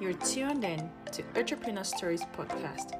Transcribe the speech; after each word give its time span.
You're 0.00 0.12
tuned 0.12 0.62
in 0.62 0.88
to 1.10 1.24
Entrepreneur 1.34 1.82
Stories 1.82 2.22
Podcast, 2.36 2.92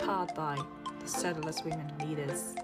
powered 0.00 0.34
by 0.34 0.58
the 1.00 1.06
Settlers 1.06 1.62
Women 1.62 1.86
Leaders. 2.00 2.54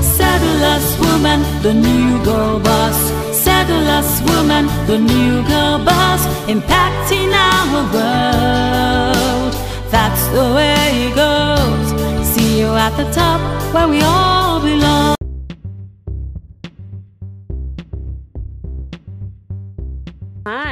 Settlers 0.00 0.98
woman, 0.98 1.62
the 1.62 1.74
new 1.74 2.24
girl 2.24 2.58
boss. 2.58 2.98
Settlers 3.32 4.20
woman, 4.22 4.66
the 4.88 4.98
new 4.98 5.46
girl 5.46 5.78
boss. 5.84 6.26
Impacting 6.48 7.32
our 7.32 7.84
world. 7.94 9.52
That's 9.92 10.26
the 10.34 10.54
way 10.56 11.06
it 11.06 11.14
goes. 11.14 12.26
See 12.34 12.58
you 12.58 12.66
at 12.66 12.96
the 12.96 13.08
top 13.12 13.40
where 13.72 13.86
we 13.86 14.02
all 14.02 14.60
belong. 14.60 15.21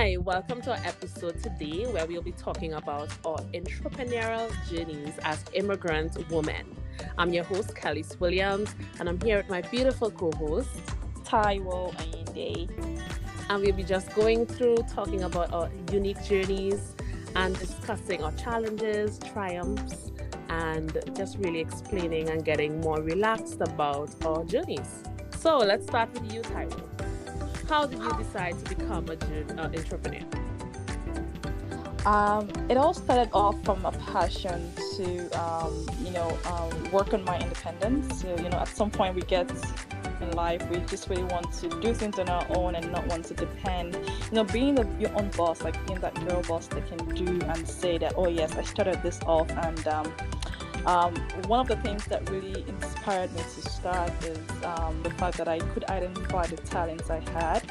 Hi, 0.01 0.17
welcome 0.17 0.63
to 0.63 0.71
our 0.71 0.83
episode 0.87 1.43
today 1.43 1.85
where 1.85 2.07
we'll 2.07 2.23
be 2.23 2.33
talking 2.33 2.73
about 2.73 3.11
our 3.23 3.37
entrepreneurial 3.53 4.51
journeys 4.67 5.13
as 5.25 5.45
immigrant 5.53 6.17
women. 6.31 6.75
I'm 7.19 7.35
your 7.35 7.45
host, 7.45 7.77
Kelly 7.77 8.03
Williams, 8.19 8.75
and 8.99 9.11
I'm 9.11 9.21
here 9.21 9.37
with 9.37 9.51
my 9.51 9.61
beautiful 9.61 10.11
co 10.11 10.33
host, 10.39 10.71
Taiwo 11.25 11.93
Ayinde. 11.97 12.71
and 13.51 13.63
we'll 13.63 13.75
be 13.75 13.83
just 13.83 14.15
going 14.15 14.47
through 14.47 14.79
talking 14.91 15.25
about 15.25 15.53
our 15.53 15.69
unique 15.93 16.25
journeys 16.25 16.97
and 17.37 17.59
discussing 17.59 18.23
our 18.23 18.33
challenges, 18.37 19.19
triumphs, 19.19 20.13
and 20.49 20.97
just 21.15 21.37
really 21.41 21.61
explaining 21.61 22.31
and 22.31 22.43
getting 22.43 22.81
more 22.81 23.03
relaxed 23.03 23.61
about 23.61 24.09
our 24.25 24.45
journeys. 24.45 25.03
So 25.41 25.59
let's 25.59 25.85
start 25.85 26.11
with 26.15 26.33
you, 26.33 26.41
Taiwo. 26.41 27.00
How 27.71 27.87
did 27.87 28.01
you 28.01 28.13
decide 28.19 28.59
to 28.65 28.75
become 28.75 29.09
an 29.11 29.57
uh, 29.57 29.71
entrepreneur? 29.73 30.27
Um, 32.05 32.49
it 32.69 32.77
all 32.77 32.93
started 32.93 33.31
off 33.33 33.63
from 33.65 33.87
a 33.87 33.93
passion 33.93 34.73
to, 34.97 35.31
um, 35.41 35.87
you 36.03 36.11
know, 36.11 36.37
um, 36.47 36.91
work 36.91 37.15
on 37.15 37.23
my 37.23 37.39
independence. 37.39 38.23
So, 38.23 38.37
you 38.39 38.49
know, 38.49 38.59
at 38.59 38.67
some 38.67 38.91
point 38.91 39.15
we 39.15 39.23
get 39.23 39.49
in 40.21 40.33
life, 40.33 40.69
we 40.69 40.79
just 40.79 41.09
really 41.09 41.23
want 41.23 41.53
to 41.61 41.69
do 41.81 41.95
things 41.95 42.19
on 42.19 42.29
our 42.29 42.45
own 42.57 42.75
and 42.75 42.91
not 42.91 43.07
want 43.07 43.27
to 43.27 43.35
depend. 43.35 43.95
You 43.95 44.33
know, 44.33 44.45
being 44.45 44.75
the, 44.75 44.89
your 44.99 45.17
own 45.17 45.31
boss, 45.37 45.63
like 45.63 45.77
being 45.87 46.01
that 46.01 46.15
girl 46.27 46.43
boss 46.43 46.67
that 46.67 46.85
can 46.89 46.99
do 47.15 47.39
and 47.47 47.69
say 47.69 47.99
that, 47.99 48.15
oh 48.17 48.27
yes, 48.27 48.57
I 48.57 48.65
started 48.65 49.01
this 49.05 49.21
off. 49.27 49.49
And 49.49 49.87
um, 50.87 51.01
um, 51.11 51.15
one 51.47 51.61
of 51.61 51.69
the 51.69 51.77
things 51.77 52.05
that 52.07 52.29
really 52.31 52.65
inspired 52.69 53.33
me 53.33 53.43
to 53.43 53.71
start 53.71 54.11
is 54.25 54.39
um, 54.65 55.03
the 55.03 55.11
fact 55.11 55.37
that 55.39 55.49
I 55.49 55.59
could 55.59 55.85
identify 55.85 56.47
the 56.47 56.57
talents 56.57 57.11
I 57.11 57.21
had 57.31 57.63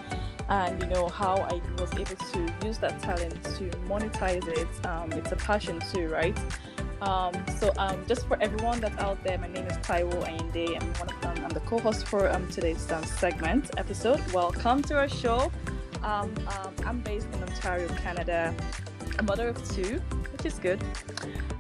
and 0.50 0.82
you 0.82 0.90
know 0.90 1.08
how 1.08 1.36
I 1.36 1.62
was 1.80 1.94
able 1.94 2.16
to 2.16 2.54
use 2.66 2.80
that 2.80 3.00
talent 3.02 3.44
to 3.44 3.70
monetize 3.88 4.48
it. 4.48 4.68
Um, 4.86 5.12
it's 5.14 5.32
a 5.32 5.36
passion 5.36 5.80
too, 5.92 6.10
right? 6.10 6.38
Um, 7.02 7.34
so 7.60 7.72
um, 7.78 8.04
just 8.08 8.28
for 8.28 8.42
everyone 8.42 8.82
that's 8.82 8.98
out 8.98 9.24
there, 9.24 9.38
my 9.38 9.48
name 9.48 9.68
is 9.68 9.78
Taiwo 9.78 10.26
Ayinde. 10.26 10.82
I'm 10.82 10.94
one 10.96 11.10
of 11.10 11.22
them. 11.22 11.46
I'm 11.46 11.52
the 11.52 11.62
co-host 11.62 12.08
for 12.08 12.30
um, 12.30 12.48
today's 12.50 12.92
um, 12.92 13.04
segment 13.04 13.70
episode. 13.78 14.20
Welcome 14.34 14.82
to 14.84 14.98
our 14.98 15.08
show. 15.08 15.52
Um, 16.04 16.34
um, 16.48 16.74
I'm 16.86 17.00
based 17.02 17.28
in 17.32 17.44
Ontario, 17.44 17.88
Canada. 17.90 18.54
A 19.20 19.24
mother 19.24 19.50
of 19.50 19.76
two, 19.76 20.00
which 20.32 20.46
is 20.46 20.58
good. 20.60 20.84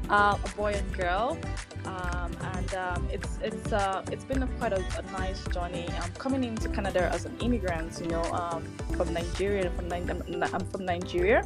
Uh, 0.09 0.35
a 0.43 0.49
boy 0.57 0.73
and 0.73 0.97
girl. 0.97 1.37
Um, 1.85 2.31
and 2.55 2.73
um, 2.73 3.07
it's 3.11 3.37
it's 3.43 3.71
uh, 3.71 4.03
it's 4.11 4.23
been 4.23 4.41
a 4.41 4.47
quite 4.59 4.73
a, 4.73 4.83
a 4.97 5.01
nice 5.11 5.43
journey. 5.49 5.87
Um, 6.01 6.11
coming 6.17 6.43
into 6.43 6.67
Canada 6.69 7.09
as 7.13 7.25
an 7.25 7.37
immigrant, 7.41 7.99
you 8.01 8.07
know, 8.07 8.23
um, 8.33 8.63
from 8.97 9.13
Nigeria. 9.13 9.69
From 9.71 9.87
Ni- 9.87 10.09
I'm 10.09 10.43
I'm 10.43 10.65
from 10.65 10.85
Nigeria, 10.85 11.45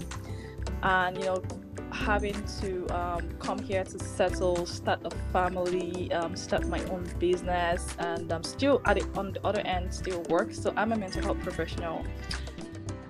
and 0.81 1.17
you 1.17 1.25
know, 1.25 1.43
having 1.91 2.41
to 2.61 2.87
um, 2.97 3.29
come 3.39 3.59
here 3.59 3.83
to 3.83 3.99
settle, 3.99 4.65
start 4.65 5.01
a 5.03 5.11
family, 5.33 6.11
um, 6.13 6.35
start 6.35 6.65
my 6.67 6.81
own 6.85 7.03
business, 7.19 7.95
and 7.99 8.31
um, 8.31 8.43
still 8.43 8.81
at 8.85 8.97
it 8.97 9.05
on 9.17 9.33
the 9.33 9.45
other 9.45 9.61
end 9.61 9.93
still 9.93 10.21
work. 10.29 10.53
So 10.53 10.73
I'm 10.77 10.93
a 10.93 10.97
mental 10.97 11.21
health 11.21 11.41
professional 11.41 12.05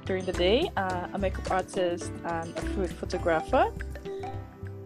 during 0.05 0.25
the 0.25 0.33
day, 0.33 0.69
uh, 0.77 1.07
a 1.13 1.17
makeup 1.17 1.49
artist, 1.51 2.11
and 2.25 2.57
a 2.57 2.61
food 2.73 2.91
photographer 2.91 3.71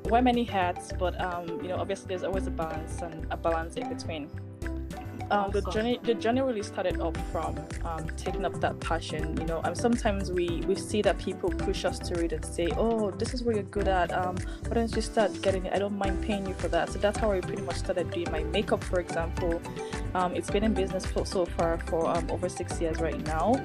wear 0.08 0.22
many 0.22 0.44
hats, 0.44 0.92
but 0.98 1.20
um, 1.22 1.48
you 1.62 1.70
know, 1.70 1.78
obviously 1.78 2.08
there's 2.08 2.24
always 2.24 2.48
a 2.48 2.52
balance 2.52 3.02
and 3.02 3.26
a 3.32 3.38
balance 3.38 3.76
in 3.76 3.90
between. 3.90 4.30
Um, 5.30 5.52
the 5.52 5.62
journey, 5.74 6.00
the 6.04 6.14
journey 6.14 6.42
really 6.42 6.64
started 6.64 7.02
up 7.02 7.18
from 7.34 7.60
um, 7.84 8.08
taking 8.16 8.46
up 8.46 8.60
that 8.62 8.80
passion. 8.80 9.36
You 9.38 9.46
know, 9.46 9.62
and 9.66 9.78
sometimes 9.78 10.32
we 10.32 10.62
we 10.68 10.76
see 10.76 11.02
that 11.02 11.18
people 11.18 11.50
push 11.50 11.84
us 11.84 12.00
to 12.00 12.16
read 12.16 12.32
and 12.32 12.46
say, 12.46 12.70
"Oh, 12.78 13.12
this 13.12 13.34
is 13.34 13.44
what 13.44 13.56
you're 13.56 13.66
good 13.66 13.90
at. 13.90 14.14
Um, 14.14 14.38
why 14.68 14.76
don't 14.76 14.96
you 14.96 15.02
start 15.02 15.42
getting 15.42 15.66
it? 15.66 15.74
I 15.74 15.80
don't 15.80 15.98
mind 15.98 16.24
paying 16.24 16.48
you 16.48 16.54
for 16.54 16.70
that." 16.70 16.90
So 16.90 17.00
that's 17.00 17.18
how 17.18 17.32
I 17.32 17.42
pretty 17.42 17.64
much 17.64 17.78
started 17.78 18.10
doing 18.12 18.32
my 18.32 18.44
makeup, 18.44 18.84
for 18.84 19.00
example. 19.02 19.62
Um, 20.14 20.34
it's 20.34 20.50
been 20.50 20.64
in 20.64 20.74
business 20.74 21.06
for 21.06 21.26
so 21.26 21.46
far 21.46 21.78
for 21.88 22.08
um, 22.08 22.32
over 22.32 22.48
six 22.48 22.80
years 22.80 23.00
right 23.02 23.22
now. 23.26 23.62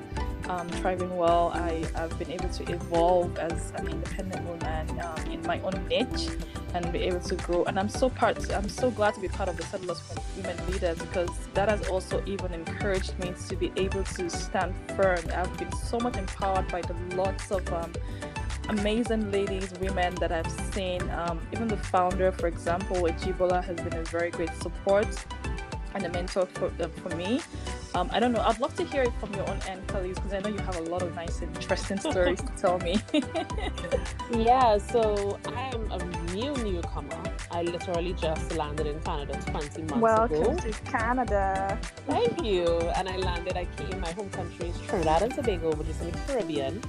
Um, 0.48 0.68
thriving 0.68 1.16
well. 1.16 1.52
I 1.54 1.84
have 1.94 2.18
been 2.18 2.30
able 2.30 2.48
to 2.48 2.72
evolve 2.72 3.38
as 3.38 3.72
an 3.76 3.88
independent 3.88 4.44
woman 4.44 5.00
um, 5.00 5.32
in 5.32 5.40
my 5.46 5.60
own 5.60 5.86
niche 5.88 6.28
and 6.74 6.92
be 6.92 7.00
able 7.00 7.20
to 7.20 7.36
grow. 7.36 7.64
And 7.64 7.78
I'm 7.78 7.88
so 7.88 8.10
part. 8.10 8.50
I'm 8.50 8.68
so 8.68 8.90
glad 8.90 9.14
to 9.14 9.20
be 9.20 9.28
part 9.28 9.48
of 9.48 9.56
the 9.56 9.62
Settlers 9.64 10.00
for 10.00 10.20
Women 10.36 10.56
Leaders 10.70 10.98
because 10.98 11.30
that 11.54 11.68
has 11.68 11.86
also 11.88 12.22
even 12.26 12.52
encouraged 12.52 13.18
me 13.18 13.32
to 13.48 13.56
be 13.56 13.72
able 13.76 14.04
to 14.04 14.28
stand 14.28 14.74
firm. 14.96 15.20
I've 15.34 15.56
been 15.58 15.72
so 15.72 15.98
much 16.00 16.16
empowered 16.16 16.68
by 16.68 16.82
the 16.82 16.94
lots 17.14 17.50
of 17.50 17.70
um, 17.72 17.92
amazing 18.68 19.30
ladies, 19.30 19.72
women 19.80 20.14
that 20.16 20.32
I've 20.32 20.50
seen. 20.74 21.08
Um, 21.10 21.40
even 21.52 21.68
the 21.68 21.76
founder, 21.76 22.32
for 22.32 22.46
example, 22.46 22.96
Ejibola, 22.96 23.62
has 23.64 23.76
been 23.76 23.94
a 23.94 24.04
very 24.04 24.30
great 24.30 24.54
support 24.60 25.06
and 25.94 26.06
a 26.06 26.08
mentor 26.08 26.46
for, 26.46 26.66
uh, 26.80 26.88
for 26.88 27.14
me. 27.16 27.40
Um, 27.94 28.08
I 28.10 28.20
don't 28.20 28.32
know. 28.32 28.40
I'd 28.40 28.58
love 28.58 28.74
to 28.76 28.84
hear 28.84 29.02
it 29.02 29.12
from 29.20 29.34
your 29.34 29.48
own 29.50 29.58
end, 29.68 29.86
Kelly, 29.88 30.14
because 30.14 30.32
I 30.32 30.40
know 30.40 30.48
you 30.48 30.58
have 30.58 30.76
a 30.76 30.82
lot 30.82 31.02
of 31.02 31.14
nice, 31.14 31.42
interesting 31.42 31.98
stories 32.10 32.40
to 32.40 32.52
tell 32.56 32.78
me. 32.78 32.96
Yeah, 34.34 34.78
so 34.78 35.38
I 35.46 35.70
am 35.74 35.92
a 35.92 36.32
new 36.32 36.54
newcomer. 36.64 37.22
I 37.50 37.62
literally 37.62 38.14
just 38.14 38.56
landed 38.56 38.86
in 38.86 38.98
Canada 39.00 39.38
20 39.46 39.56
months 39.58 39.76
ago. 39.76 39.98
Welcome 39.98 40.56
to 40.56 40.72
Canada. 40.84 41.78
Thank 42.06 42.42
you. 42.42 42.66
And 42.96 43.10
I 43.10 43.16
landed, 43.18 43.58
I 43.58 43.66
came, 43.76 43.90
in 43.90 44.00
my 44.00 44.12
home 44.12 44.30
country 44.30 44.70
is 44.70 44.80
Trinidad 44.88 45.22
and 45.22 45.34
Tobago, 45.34 45.74
which 45.74 45.88
is 45.88 46.00
in 46.00 46.12
the 46.12 46.18
Caribbean. 46.26 46.82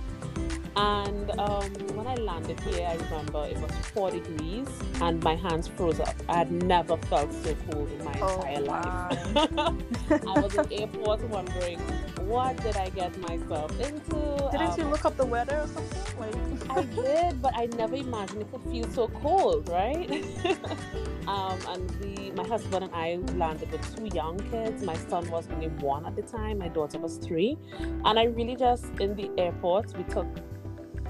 And 0.75 1.29
um, 1.39 1.71
when 1.95 2.07
I 2.07 2.15
landed 2.15 2.59
here, 2.61 2.87
I 2.87 2.95
remember 2.95 3.45
it 3.45 3.57
was 3.59 3.71
4 3.93 4.11
degrees 4.11 4.67
and 5.01 5.23
my 5.23 5.35
hands 5.35 5.67
froze 5.67 5.99
up. 5.99 6.15
I 6.27 6.37
had 6.37 6.51
never 6.51 6.97
felt 6.97 7.31
so 7.31 7.55
cold 7.71 7.91
in 7.91 8.03
my 8.03 8.17
Oh, 8.21 8.41
entire 8.41 8.61
life. 8.61 9.37
I 10.27 10.39
was 10.39 10.55
in 10.55 10.73
airport 10.81 11.21
wondering, 11.29 11.79
what 12.25 12.57
did 12.63 12.77
I 12.77 12.89
get 12.89 13.15
myself 13.19 13.71
into? 13.79 14.49
Didn't 14.51 14.69
Um, 14.71 14.79
you 14.79 14.85
look 14.85 15.05
up 15.05 15.15
the 15.15 15.25
weather 15.25 15.59
or 15.59 15.67
something? 15.67 16.19
Like, 16.19 16.69
I 16.77 16.81
did, 16.83 17.41
but 17.41 17.53
I 17.55 17.67
never 17.77 17.95
imagined 17.95 18.41
it 18.41 18.51
could 18.51 18.63
feel 18.63 18.89
so 18.91 19.07
cold, 19.09 19.69
right? 19.69 20.09
um, 21.27 21.59
and 21.67 21.91
we, 22.01 22.31
my 22.31 22.47
husband 22.47 22.85
and 22.85 22.95
I 22.95 23.17
landed 23.35 23.71
with 23.71 23.95
two 23.95 24.07
young 24.15 24.39
kids. 24.49 24.81
My 24.81 24.95
son 24.95 25.29
was 25.29 25.47
only 25.51 25.67
one 25.67 26.05
at 26.05 26.15
the 26.15 26.23
time. 26.23 26.57
My 26.59 26.69
daughter 26.69 26.97
was 26.97 27.17
three, 27.17 27.57
and 27.79 28.17
I 28.17 28.23
really 28.23 28.55
just 28.55 28.85
in 28.99 29.15
the 29.15 29.29
airport 29.37 29.95
we 29.97 30.03
took 30.05 30.27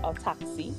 a 0.03 0.13
taxi 0.13 0.73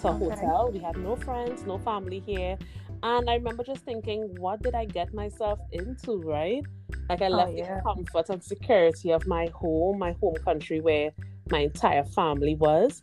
to 0.00 0.08
a 0.08 0.12
Okay. 0.12 0.14
hotel. 0.14 0.70
We 0.72 0.80
had 0.80 0.96
no 0.96 1.16
friends, 1.16 1.64
no 1.66 1.78
family 1.78 2.20
here, 2.20 2.58
and 3.02 3.30
I 3.30 3.34
remember 3.34 3.64
just 3.64 3.84
thinking, 3.84 4.22
what 4.38 4.62
did 4.62 4.74
I 4.74 4.84
get 4.84 5.12
myself 5.14 5.60
into, 5.72 6.16
right? 6.22 6.64
Like 7.08 7.22
I 7.22 7.28
Oh, 7.32 7.36
left 7.36 7.56
yeah. 7.56 7.80
the 7.82 7.82
comfort 7.82 8.28
and 8.30 8.42
security 8.42 9.10
of 9.12 9.26
my 9.26 9.48
home, 9.54 9.98
my 9.98 10.12
home 10.20 10.36
country 10.44 10.80
where 10.80 11.10
my 11.50 11.60
entire 11.60 12.04
family 12.04 12.54
was. 12.54 13.02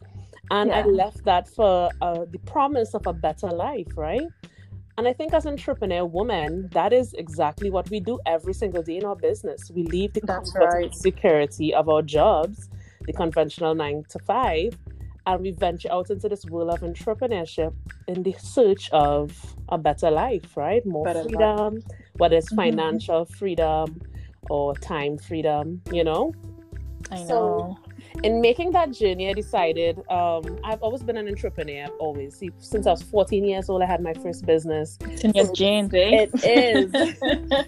And 0.52 0.72
I 0.74 0.84
left 0.84 1.24
that 1.26 1.48
for 1.50 1.92
uh, 2.02 2.26
the 2.30 2.40
promise 2.40 2.94
of 2.94 3.06
a 3.06 3.14
better 3.14 3.48
life, 3.48 3.88
right? 3.98 4.28
And 4.98 5.08
I 5.08 5.14
think 5.14 5.34
as 5.34 5.46
entrepreneur 5.46 6.06
women, 6.06 6.70
that 6.72 6.94
is 6.94 7.14
exactly 7.14 7.70
what 7.70 7.90
we 7.90 8.00
do 8.00 8.20
every 8.26 8.54
single 8.54 8.82
day 8.82 8.98
in 8.98 9.06
our 9.06 9.16
business. 9.16 9.70
We 9.74 9.84
leave 9.84 10.14
the 10.14 10.22
That's 10.24 10.56
comfort 10.56 10.74
right. 10.74 10.84
and 10.84 10.94
security 10.96 11.74
of 11.74 11.90
our 11.90 12.02
jobs, 12.02 12.70
the 13.06 13.14
conventional 13.14 13.76
nine 13.76 14.06
to 14.10 14.20
five, 14.20 14.78
and 15.28 15.42
we 15.42 15.52
venture 15.52 15.92
out 15.92 16.10
into 16.10 16.28
this 16.30 16.46
world 16.46 16.70
of 16.70 16.80
entrepreneurship 16.80 17.74
in 18.08 18.24
the 18.24 18.34
search 18.40 18.90
of 18.92 19.56
a 19.70 19.78
better 19.78 20.10
life, 20.10 20.56
right? 20.56 20.84
More 20.86 21.04
Better 21.04 21.24
life. 21.24 21.28
freedom, 21.30 21.84
whether 22.18 22.38
it's 22.38 22.52
Mhm. 22.54 22.56
financial 22.56 23.26
freedom 23.26 24.02
or 24.50 24.74
time 24.76 25.18
freedom, 25.18 25.82
you 25.92 26.04
know? 26.06 26.34
I 27.12 27.18
So- 27.26 27.34
know. 27.34 27.78
in 28.24 28.40
making 28.42 28.72
that 28.72 28.92
journey, 28.92 29.30
I 29.30 29.34
decided 29.34 30.00
um, 30.10 30.44
I've 30.64 30.82
always 30.82 31.04
been 31.04 31.18
an 31.18 31.28
entrepreneur, 31.28 31.86
always. 32.00 32.36
See, 32.38 32.50
since 32.58 32.88
I 32.88 32.92
was 32.92 33.02
14 33.04 33.44
years 33.46 33.70
old, 33.70 33.82
I 33.82 33.86
had 33.86 34.02
my 34.02 34.14
first 34.14 34.46
business. 34.46 34.98
It's 35.12 35.24
in 35.26 35.32
your 35.36 35.46
So 35.46 35.54
genes, 35.54 35.94
eh? 35.94 36.26
It 36.26 36.32
is. 36.44 36.88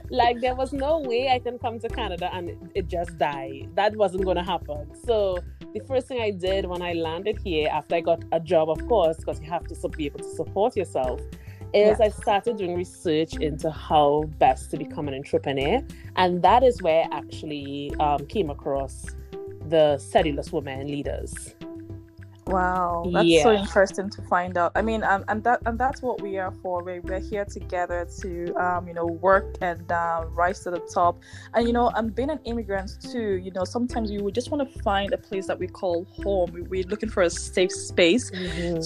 like, 0.10 0.40
there 0.40 0.56
was 0.56 0.72
no 0.74 1.00
way 1.00 1.30
I 1.30 1.40
can 1.40 1.60
come 1.60 1.78
to 1.80 1.90
Canada 1.90 2.30
and 2.34 2.46
it 2.74 2.88
just 2.88 3.18
die. 3.18 3.68
That 3.76 3.96
wasn't 3.98 4.24
going 4.24 4.38
to 4.38 4.44
happen. 4.44 4.88
So 5.06 5.38
the 5.74 5.82
first 5.82 6.08
thing 6.08 6.22
I 6.22 6.32
did 6.32 6.66
when 6.66 6.82
I 6.82 6.94
landed 6.94 7.38
here 7.44 7.70
after 7.72 7.96
I 7.96 8.02
got 8.02 8.24
a 8.32 8.40
job, 8.40 8.70
of 8.70 8.88
course, 8.88 9.18
because 9.18 9.40
you 9.40 9.50
have 9.50 9.68
to 9.68 9.90
be 9.90 10.06
able 10.06 10.20
to 10.20 10.30
support 10.36 10.76
yourself, 10.76 11.22
is 11.74 12.00
Yeah. 12.00 12.06
I 12.06 12.10
started 12.10 12.58
doing 12.58 12.76
research 12.76 13.36
into 13.36 13.70
how 13.70 14.24
best 14.40 14.72
to 14.72 14.78
become 14.78 15.08
an 15.08 15.14
entrepreneur, 15.14 15.82
and 16.16 16.42
that 16.42 16.64
is 16.64 16.82
where 16.82 17.06
I 17.12 17.18
actually 17.18 17.94
um, 18.00 18.26
came 18.26 18.50
across 18.50 19.06
the 19.68 19.98
Cellulose 19.98 20.52
Women 20.52 20.88
Leaders. 20.88 21.56
Wow, 22.54 23.10
that's 23.14 23.30
so 23.44 23.52
interesting 23.54 24.10
to 24.12 24.22
find 24.24 24.58
out. 24.58 24.72
I 24.76 24.82
mean, 24.82 25.04
um, 25.04 25.24
and 25.28 25.44
that 25.44 25.62
and 25.66 25.78
that's 25.80 26.02
what 26.02 26.22
we 26.22 26.38
are 26.38 26.52
for. 26.62 26.84
We're, 26.84 27.02
we're 27.02 27.20
here 27.20 27.46
together 27.46 28.08
to, 28.22 28.54
um, 28.56 28.88
you 28.88 28.94
know, 28.94 29.06
work 29.06 29.46
and 29.62 29.92
uh, 29.92 30.26
rise 30.30 30.62
to 30.62 30.72
the 30.72 30.80
top. 30.94 31.20
And 31.54 31.68
you 31.68 31.74
know, 31.74 31.90
and 31.96 32.14
being 32.16 32.30
an 32.30 32.40
immigrant 32.46 32.92
too, 33.12 33.36
you 33.36 33.52
know, 33.52 33.66
sometimes 33.66 34.12
we 34.12 34.20
would 34.20 34.36
just 34.36 34.52
want 34.52 34.68
to 34.68 34.80
find 34.82 35.14
a 35.14 35.18
place 35.18 35.48
that 35.48 35.60
we 35.60 35.68
call 35.68 36.06
home. 36.24 36.52
We- 36.54 36.62
We're 36.64 36.84
looking 36.88 37.10
for 37.10 37.24
a 37.24 37.30
safe 37.30 37.72
space 37.72 38.32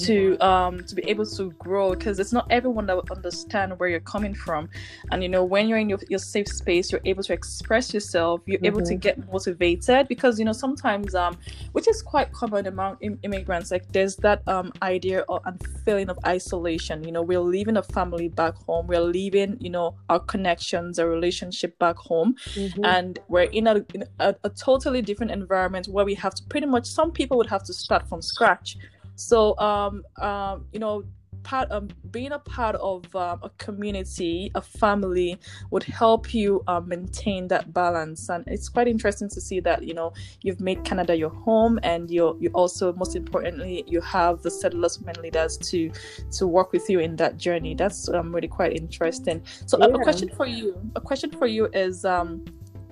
to 0.06 0.38
um 0.40 0.84
to 0.86 0.96
be 0.96 1.04
able 1.10 1.26
to 1.26 1.52
grow 1.60 1.92
because 1.92 2.20
it's 2.20 2.34
not 2.34 2.48
everyone 2.50 2.86
that 2.88 2.96
will 2.96 3.06
understand 3.12 3.78
where 3.80 3.90
you're 3.90 4.00
coming 4.00 4.34
from 4.34 4.68
and 5.12 5.22
you 5.22 5.30
know 5.30 5.44
when 5.44 5.68
you're 5.68 5.78
in 5.78 5.88
your, 5.90 6.00
your 6.10 6.20
safe 6.20 6.48
space 6.48 6.92
you're 6.92 7.02
able 7.06 7.22
to 7.24 7.34
express 7.34 7.94
yourself 7.94 8.42
you're 8.48 8.60
able 8.64 8.82
to 8.82 8.96
Mhm. 8.96 9.00
get 9.02 9.32
motivated 9.32 10.08
because 10.08 10.40
you 10.40 10.46
know 10.46 10.52
sometimes 10.52 11.14
um 11.14 11.38
which 11.74 11.88
is 11.88 12.02
quite 12.02 12.32
common 12.32 12.66
among 12.66 12.98
Im- 13.02 13.20
immigrants 13.22 13.53
like 13.72 13.92
there's 13.92 14.16
that 14.18 14.42
um 14.48 14.72
idea 14.82 15.24
or, 15.30 15.40
and 15.46 15.62
feeling 15.86 16.10
of 16.10 16.18
isolation. 16.26 17.04
You 17.04 17.12
know 17.12 17.22
we're 17.22 17.40
leaving 17.40 17.78
a 17.78 17.84
family 17.84 18.30
back 18.30 18.56
home. 18.56 18.88
We're 18.88 19.02
leaving 19.02 19.58
you 19.60 19.70
know 19.70 19.96
our 20.10 20.20
connections 20.20 21.00
our 21.00 21.10
relationship 21.10 21.78
back 21.80 21.98
home. 21.98 22.36
Mhm. 22.56 22.82
and 22.84 23.20
we're 23.28 23.50
in 23.60 23.68
a, 23.68 23.76
in 23.94 24.04
a, 24.20 24.36
a 24.44 24.50
totally 24.50 25.02
different 25.02 25.32
environment 25.32 25.88
where 25.88 26.06
we 26.06 26.16
have 26.16 26.34
to 26.36 26.44
pretty 26.50 26.68
much 26.68 26.86
some 26.86 27.12
people 27.12 27.38
would 27.38 27.48
have 27.50 27.64
to 27.64 27.74
start 27.74 28.08
from 28.10 28.22
scratch. 28.22 28.78
So 29.16 29.58
um 29.60 30.04
um 30.22 30.66
you 30.74 30.80
know 30.80 31.04
part 31.44 31.70
of 31.70 31.90
being 32.12 32.32
a 32.32 32.40
part 32.40 32.76
of 32.78 33.04
um, 33.16 33.40
a 33.44 33.50
community 33.58 34.52
a 34.56 34.62
family 34.62 35.38
would 35.72 35.84
help 35.84 36.34
you 36.34 36.64
uh, 36.68 36.80
maintain 36.80 37.48
that 37.50 37.74
balance. 37.74 38.30
And 38.30 38.44
it's 38.48 38.70
quite 38.70 38.88
interesting 38.88 39.30
to 39.30 39.42
see 39.42 39.60
that 39.62 39.84
you 39.84 39.94
know 39.94 40.14
you've 40.42 40.60
made 40.60 40.84
canada 40.84 41.16
your 41.16 41.30
home 41.30 41.80
and 41.84 42.10
you 42.10 42.38
you 42.40 42.50
also 42.54 42.94
most 42.94 43.16
importantly 43.16 43.84
you 43.88 44.02
have 44.02 44.42
the 44.42 44.52
settlers 44.52 45.00
women 45.00 45.22
leaders 45.22 45.58
to 45.58 45.92
to 46.32 46.48
work 46.48 46.72
with 46.72 46.90
you 46.90 47.00
in 47.00 47.16
that 47.18 47.38
journey. 47.38 47.76
That's 47.76 48.10
um, 48.10 48.34
really 48.34 48.48
quite 48.48 48.74
interesting. 48.74 49.44
So 49.66 49.78
a- 49.82 49.90
a 49.90 50.04
question 50.04 50.30
for 50.30 50.46
you 50.46 50.80
a 50.96 51.02
question 51.02 51.30
for 51.32 51.48
you 51.48 51.68
is 51.74 52.06
um 52.06 52.44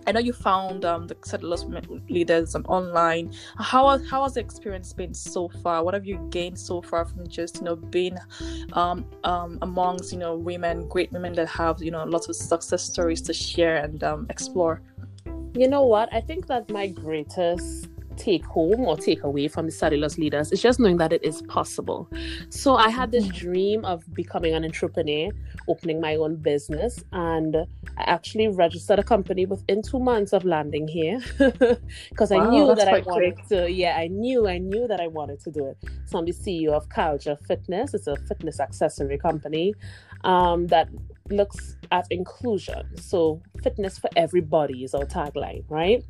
I 0.08 0.12
know 0.12 0.20
you 0.20 0.34
found 0.34 0.84
um, 0.86 1.08
the 1.08 1.16
settlers 1.24 1.66
leaders 2.10 2.56
online. 2.66 3.32
How 3.58 3.90
has- 3.90 4.08
how 4.10 4.24
has 4.24 4.34
the 4.34 4.40
experience 4.40 4.94
been 4.94 5.14
so 5.14 5.50
far? 5.62 5.84
What 5.84 5.94
have 5.94 6.06
you 6.06 6.18
gained 6.30 6.58
so 6.60 6.82
far 6.82 7.06
from 7.06 7.28
just 7.28 7.58
you 7.58 7.64
know 7.64 7.76
being 7.76 8.18
um, 8.74 9.06
um, 9.24 9.60
amongst 9.62 10.12
you 10.12 10.20
know 10.20 10.36
women, 10.36 10.88
great 10.88 11.12
women 11.12 11.34
that 11.34 11.48
have 11.48 11.82
you 11.82 11.92
know 11.92 12.04
lots 12.04 12.28
of 12.30 12.36
success 12.36 12.84
stories 12.84 13.22
to 13.24 13.34
share 13.34 13.78
and 13.78 14.04
um, 14.04 14.26
explore? 14.30 14.82
You 15.54 15.68
know 15.68 15.84
what? 15.84 16.12
I 16.14 16.22
think 16.22 16.48
that 16.48 16.70
my 16.72 16.88
greatest 16.88 17.91
take 18.18 18.46
home 18.46 18.82
or 18.82 18.98
take 18.98 19.24
away 19.24 19.48
from 19.48 19.66
the 19.68 19.72
Cellulose 19.72 20.18
leaders 20.18 20.52
is 20.52 20.62
just 20.62 20.80
knowing 20.80 20.98
that 20.98 21.14
it 21.14 21.24
is 21.24 21.42
possible. 21.44 22.10
So 22.50 22.76
I 22.76 22.90
had 22.90 23.12
this 23.12 23.30
dream 23.30 23.86
of 23.86 24.04
becoming 24.14 24.56
an 24.56 24.66
entrepreneur, 24.66 25.32
opening 25.68 26.02
my 26.02 26.16
own 26.18 26.38
business, 26.38 27.04
and 27.12 27.56
I 27.98 28.04
actually 28.04 28.50
registered 28.50 29.00
a 29.00 29.04
company 29.04 29.46
within 29.46 29.82
two 29.84 30.00
months 30.00 30.34
of 30.34 30.46
landing 30.46 30.88
here 30.88 31.20
because 32.10 32.32
I 32.32 32.40
Wow, 32.40 32.42
knew 32.42 32.76
that 32.76 32.88
I 32.88 32.98
wanted 32.98 33.38
to. 33.50 33.72
Yeah, 33.72 33.98
I 33.98 34.08
knew, 34.08 34.48
I 34.48 34.60
knew 34.60 34.88
that 34.88 35.02
I 35.02 35.08
wanted 35.08 35.40
to 35.42 35.52
do 35.52 35.68
it. 35.68 35.78
So 36.06 36.20
I'm 36.20 36.26
the 36.26 36.34
CEO 36.34 36.72
of 36.74 36.90
Culture 36.90 37.38
Fitness. 37.48 37.94
It's 37.94 38.08
a 38.08 38.18
fitness 38.18 38.60
accessory 38.60 39.18
company 39.18 39.76
um, 40.24 40.68
that 40.68 40.90
looks 41.30 41.76
at 41.92 42.08
inclusion. 42.10 42.98
So, 42.98 43.42
fitness 43.64 44.00
for 44.00 44.10
everybody 44.16 44.84
is 44.84 44.94
our 44.94 45.06
tagline, 45.06 45.64
right? 45.70 46.04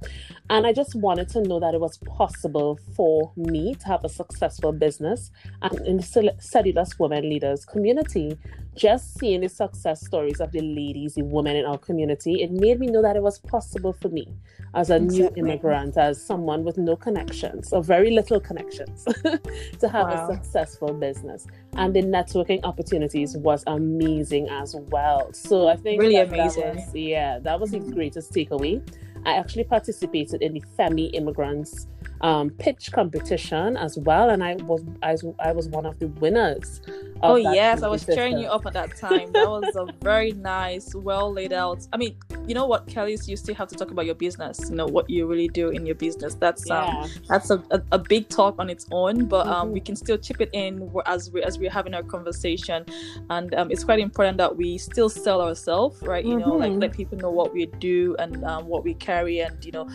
And 0.49 0.65
I 0.65 0.73
just 0.73 0.95
wanted 0.95 1.27
to 1.29 1.41
know 1.41 1.59
that 1.59 1.73
it 1.73 1.81
was 1.81 1.97
possible 1.97 2.79
for 2.95 3.31
me 3.35 3.75
to 3.75 3.85
have 3.87 4.03
a 4.03 4.09
successful 4.09 4.71
business. 4.71 5.31
And 5.61 5.79
in 5.87 5.97
the 5.97 6.03
Cell- 6.03 6.37
Cellulose 6.39 6.97
Women 6.99 7.29
Leaders 7.29 7.65
community, 7.65 8.37
just 8.75 9.19
seeing 9.19 9.41
the 9.41 9.49
success 9.49 10.05
stories 10.05 10.39
of 10.39 10.51
the 10.51 10.61
ladies, 10.61 11.15
the 11.15 11.23
women 11.23 11.55
in 11.55 11.65
our 11.65 11.77
community, 11.77 12.41
it 12.41 12.51
made 12.51 12.79
me 12.79 12.87
know 12.87 13.01
that 13.01 13.15
it 13.15 13.21
was 13.21 13.39
possible 13.39 13.91
for 13.93 14.09
me 14.09 14.27
as 14.75 14.89
a 14.89 14.99
new 14.99 15.29
immigrant, 15.35 15.97
as 15.97 16.23
someone 16.25 16.63
with 16.63 16.77
no 16.77 16.95
connections 16.95 17.73
or 17.73 17.83
very 17.83 18.11
little 18.11 18.39
connections, 18.39 19.03
to 19.79 19.89
have 19.89 20.07
Wow. 20.07 20.29
a 20.29 20.33
successful 20.35 20.93
business 20.93 21.45
and 21.73 21.93
the 21.95 22.01
networking 22.01 22.59
opportunities 22.63 23.37
was 23.37 23.63
amazing 23.67 24.47
as 24.49 24.75
well. 24.75 25.00
So 25.33 25.67
I 25.67 25.75
think 25.75 26.01
Really 26.01 26.15
that 26.15 26.29
that 26.29 26.39
amazing. 26.39 26.75
was- 26.75 26.95
yeah, 26.95 27.39
that 27.39 27.59
was 27.59 27.71
the 27.71 27.79
greatest 27.79 28.31
takeaway. 28.33 28.81
I 29.25 29.33
actually 29.33 29.63
participated 29.65 30.41
in 30.41 30.53
the 30.53 30.63
Femi 30.77 31.09
Immigrants 31.13 31.87
um, 32.21 32.51
pitch 32.51 32.91
competition 32.91 33.75
as 33.77 33.97
well, 33.97 34.29
and 34.29 34.43
I 34.43 34.53
was 34.55 34.83
I, 35.01 35.11
was- 35.13 35.25
I 35.39 35.51
was 35.51 35.67
one 35.69 35.85
of 35.87 35.97
the 35.99 36.07
winners. 36.07 36.81
of 37.23 37.31
Oh 37.31 37.35
yes, 37.35 37.81
I 37.81 37.87
was 37.87 38.05
cheering 38.05 38.37
you 38.37 38.47
up 38.47 38.65
at 38.67 38.73
that 38.73 38.95
time. 38.95 39.31
That 39.33 39.47
was 39.49 39.75
a 39.75 39.85
very 40.03 40.31
nice, 40.33 40.93
well 40.93 41.31
laid 41.33 41.51
out. 41.53 41.87
I 41.93 41.97
mean, 41.97 42.15
you 42.47 42.53
know 42.53 42.67
what, 42.67 42.85
Kelly, 42.87 43.17
you 43.25 43.35
still 43.35 43.55
have 43.55 43.69
to 43.69 43.75
talk 43.75 43.89
about 43.91 44.05
your 44.05 44.13
business. 44.15 44.69
You 44.69 44.75
know 44.75 44.85
what 44.85 45.09
you 45.09 45.25
really 45.25 45.47
do 45.47 45.69
in 45.69 45.83
your 45.85 45.95
business. 45.95 46.35
That's 46.35 46.69
um, 46.69 46.87
Yeah, 46.87 47.07
that's 47.27 47.49
a, 47.49 47.63
a, 47.71 47.81
a 47.93 47.97
big 47.99 48.29
talk 48.29 48.55
on 48.59 48.69
its 48.69 48.85
own 48.91 49.25
but 49.25 49.47
um, 49.47 49.69
Mhm. 49.69 49.73
we 49.73 49.79
can 49.79 49.95
still 49.95 50.17
chip 50.17 50.41
it 50.41 50.49
in 50.53 50.91
as 51.05 51.31
we 51.31 51.41
as 51.43 51.57
we're 51.59 51.69
having 51.71 51.93
our 51.93 52.03
conversation 52.03 52.85
and 53.29 53.53
um, 53.55 53.71
it's 53.71 53.83
quite 53.83 53.99
important 53.99 54.37
that 54.37 54.55
we 54.55 54.77
still 54.77 55.09
sell 55.09 55.41
ourselves 55.41 56.01
right 56.03 56.25
you 56.25 56.37
know 56.37 56.55
like 56.55 56.71
Mhm. 56.73 56.81
let 56.81 56.91
people 56.93 57.17
know 57.17 57.29
what 57.31 57.53
we 57.53 57.65
do 57.79 58.15
and 58.19 58.43
um, 58.45 58.67
what 58.67 58.83
we 58.83 58.93
carry 59.11 59.37
and 59.47 59.57
you 59.67 59.71
know 59.77 59.85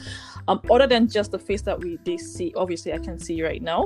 um, 0.48 0.58
other 0.74 0.86
than 0.86 1.02
just 1.08 1.30
the 1.36 1.38
face 1.48 1.62
that 1.68 1.76
we 1.82 1.90
they 2.08 2.16
see 2.16 2.48
obviously 2.62 2.90
i 2.92 2.98
can 3.06 3.16
see 3.26 3.36
right 3.48 3.62
now 3.72 3.80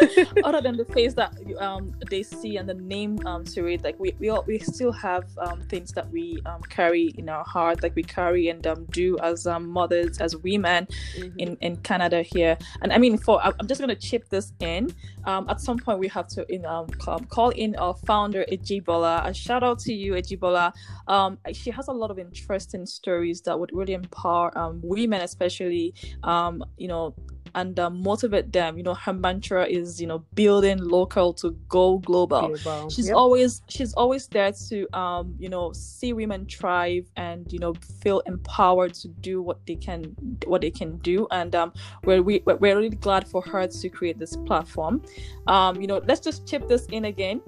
other 0.48 0.60
than 0.66 0.76
the 0.82 0.88
face 0.96 1.14
that 1.20 1.32
um, 1.66 1.84
they 2.10 2.22
see 2.22 2.56
and 2.58 2.66
the 2.68 2.78
name 2.96 3.12
um, 3.30 3.42
to 3.54 3.60
it 3.72 3.80
like 3.86 3.98
we 3.98 4.08
we, 4.20 4.28
all, 4.32 4.44
we 4.46 4.58
still 4.58 4.92
have 4.92 5.24
um, 5.46 5.58
things 5.72 5.90
that 5.96 6.06
we 6.16 6.26
um, 6.50 6.60
carry 6.78 7.06
in 7.20 7.26
our 7.28 7.44
heart 7.54 7.76
like 7.82 7.94
we 8.00 8.02
carry 8.02 8.44
and 8.52 8.66
um, 8.66 8.80
do 9.00 9.08
as 9.30 9.46
um, 9.46 9.64
mothers 9.68 10.18
as 10.26 10.36
women 10.48 10.82
Mhm. 11.18 11.32
in 11.38 11.50
in 11.60 11.76
Canada 11.88 12.22
here. 12.22 12.56
And 12.82 12.92
I 12.92 12.98
mean, 12.98 13.14
for 13.18 13.36
I'm 13.44 13.66
just 13.66 13.80
gonna 13.80 13.94
chip 14.08 14.28
this 14.28 14.52
in. 14.60 14.82
Um, 15.24 15.48
at 15.48 15.60
some 15.60 15.78
point, 15.78 15.98
we 15.98 16.08
have 16.08 16.28
to 16.34 16.40
in 16.52 16.62
um 16.74 16.86
call, 17.02 17.20
call 17.36 17.50
in 17.50 17.70
our 17.76 17.94
founder 18.08 18.44
Ejibola. 18.54 19.14
A 19.26 19.32
shout 19.34 19.62
out 19.62 19.78
to 19.86 19.92
you, 19.92 20.10
Ejibola. 20.14 20.72
Um, 21.08 21.38
she 21.52 21.70
has 21.70 21.88
a 21.88 21.92
lot 21.92 22.10
of 22.10 22.18
interesting 22.18 22.84
stories 22.86 23.40
that 23.42 23.58
would 23.58 23.70
really 23.72 23.94
empower 23.94 24.56
um 24.62 24.73
women, 24.82 25.20
especially 25.22 25.94
um 26.22 26.64
you 26.76 26.88
know. 26.88 27.14
And 27.56 27.78
um, 27.78 28.02
motivate 28.02 28.52
them. 28.52 28.76
You 28.78 28.82
know, 28.82 28.94
her 28.94 29.12
mantra 29.12 29.64
is, 29.64 30.00
you 30.00 30.08
know, 30.08 30.24
building 30.34 30.78
local 30.82 31.32
to 31.34 31.52
go 31.68 31.98
global 31.98 32.48
Global. 32.48 32.90
she's 32.90 33.06
Yep. 33.06 33.16
always 33.16 33.62
she's 33.68 33.94
always 33.94 34.26
there 34.26 34.50
to 34.70 34.88
um 34.98 35.36
you 35.38 35.48
know 35.48 35.72
see 35.72 36.12
women 36.12 36.46
thrive 36.46 37.06
and 37.16 37.52
you 37.52 37.60
know 37.60 37.72
feel 38.02 38.20
empowered 38.26 38.92
to 38.94 39.06
do 39.06 39.40
what 39.40 39.64
they 39.66 39.76
can 39.76 40.16
what 40.46 40.62
they 40.62 40.70
can 40.72 40.96
do 40.98 41.28
and 41.30 41.54
um 41.54 41.72
we're 42.02 42.22
we, 42.22 42.42
we're 42.44 42.56
we're 42.56 42.74
really 42.76 42.88
glad 42.90 43.28
for 43.28 43.40
her 43.42 43.68
to 43.68 43.88
create 43.88 44.18
this 44.18 44.34
platform 44.46 45.00
um 45.46 45.80
you 45.80 45.86
know 45.86 46.00
let's 46.08 46.20
just 46.20 46.48
chip 46.48 46.66
this 46.66 46.86
in 46.86 47.04
again 47.04 47.40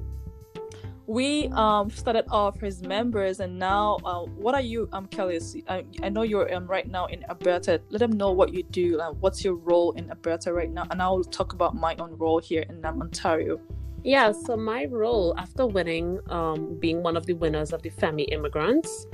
we 1.06 1.46
um 1.48 1.88
started 1.90 2.24
off 2.30 2.62
as 2.62 2.82
members 2.82 3.38
and 3.38 3.56
now 3.58 3.96
uh, 4.04 4.20
what 4.24 4.54
are 4.54 4.60
you 4.60 4.88
um 4.92 5.06
kelly 5.06 5.38
I, 5.68 5.84
I 6.02 6.08
know 6.08 6.22
you're 6.22 6.52
um, 6.52 6.66
right 6.66 6.88
now 6.88 7.06
in 7.06 7.24
alberta. 7.28 7.80
Let 7.90 7.98
them 7.98 8.12
know 8.12 8.32
what 8.32 8.52
you 8.52 8.62
do 8.64 9.00
and 9.00 9.20
what's 9.20 9.44
your 9.44 9.54
role 9.54 9.92
in 9.92 10.10
alberta 10.10 10.52
right 10.52 10.70
now? 10.70 10.86
And 10.90 11.00
i'll 11.00 11.22
talk 11.22 11.52
about 11.52 11.74
my 11.74 11.94
own 11.96 12.16
role 12.18 12.40
here 12.40 12.64
in 12.68 12.84
um, 12.84 13.00
ontario. 13.00 13.60
Yeah, 14.02 14.32
so 14.32 14.56
my 14.56 14.84
role 14.86 15.34
after 15.36 15.66
winning, 15.66 16.20
um, 16.30 16.76
being 16.78 17.02
one 17.02 17.16
of 17.16 17.26
the 17.26 17.32
winners 17.32 17.72
of 17.72 17.82
the 17.82 17.90
Femi 17.90 18.32
Immigrants 18.32 19.06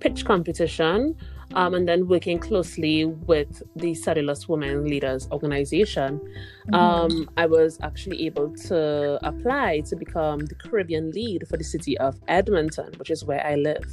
pitch 0.00 0.24
competition, 0.26 1.16
um, 1.54 1.74
and 1.74 1.88
then 1.88 2.08
working 2.08 2.38
closely 2.38 3.04
with 3.04 3.62
the 3.76 3.94
Cellulose 3.94 4.48
Women 4.48 4.84
Leaders 4.84 5.28
Organization, 5.30 6.20
um, 6.72 7.28
I 7.36 7.46
was 7.46 7.78
actually 7.82 8.26
able 8.26 8.54
to 8.68 9.18
apply 9.26 9.80
to 9.80 9.96
become 9.96 10.40
the 10.40 10.54
Caribbean 10.54 11.12
lead 11.12 11.46
for 11.48 11.56
the 11.56 11.64
city 11.64 11.96
of 11.98 12.20
Edmonton, 12.28 12.92
which 12.96 13.10
is 13.10 13.24
where 13.24 13.44
I 13.46 13.54
live. 13.54 13.84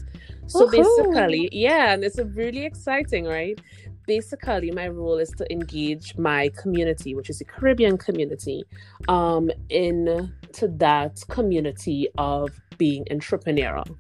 So 0.48 0.68
Woohoo! 0.68 0.72
basically, 0.72 1.50
yeah, 1.52 1.94
and 1.94 2.04
it's 2.04 2.18
a 2.18 2.26
really 2.26 2.66
exciting, 2.66 3.26
right? 3.26 3.60
Basically, 4.08 4.72
my 4.72 4.88
role 4.88 5.20
is 5.20 5.30
to 5.38 5.50
engage 5.52 6.18
my 6.18 6.50
community, 6.58 7.14
which 7.16 7.30
is 7.30 7.40
the 7.40 7.46
Caribbean 7.46 7.98
community, 7.98 8.64
um, 9.08 9.52
in 9.70 10.34
to 10.56 10.68
that 10.78 11.22
community 11.30 12.08
of 12.18 12.52
being 12.78 13.06
entrepreneurial. 13.12 13.98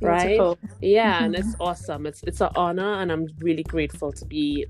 Right? 0.00 0.28
Beautiful. 0.36 0.58
Yeah, 0.80 1.24
and 1.24 1.34
Mhm. 1.34 1.38
it's 1.38 1.54
awesome. 1.60 2.06
It's 2.06 2.22
it's 2.24 2.40
an 2.40 2.50
honor, 2.56 2.94
and 2.94 3.12
I'm 3.12 3.26
really 3.40 3.62
grateful 3.62 4.12
to 4.12 4.24
be 4.26 4.66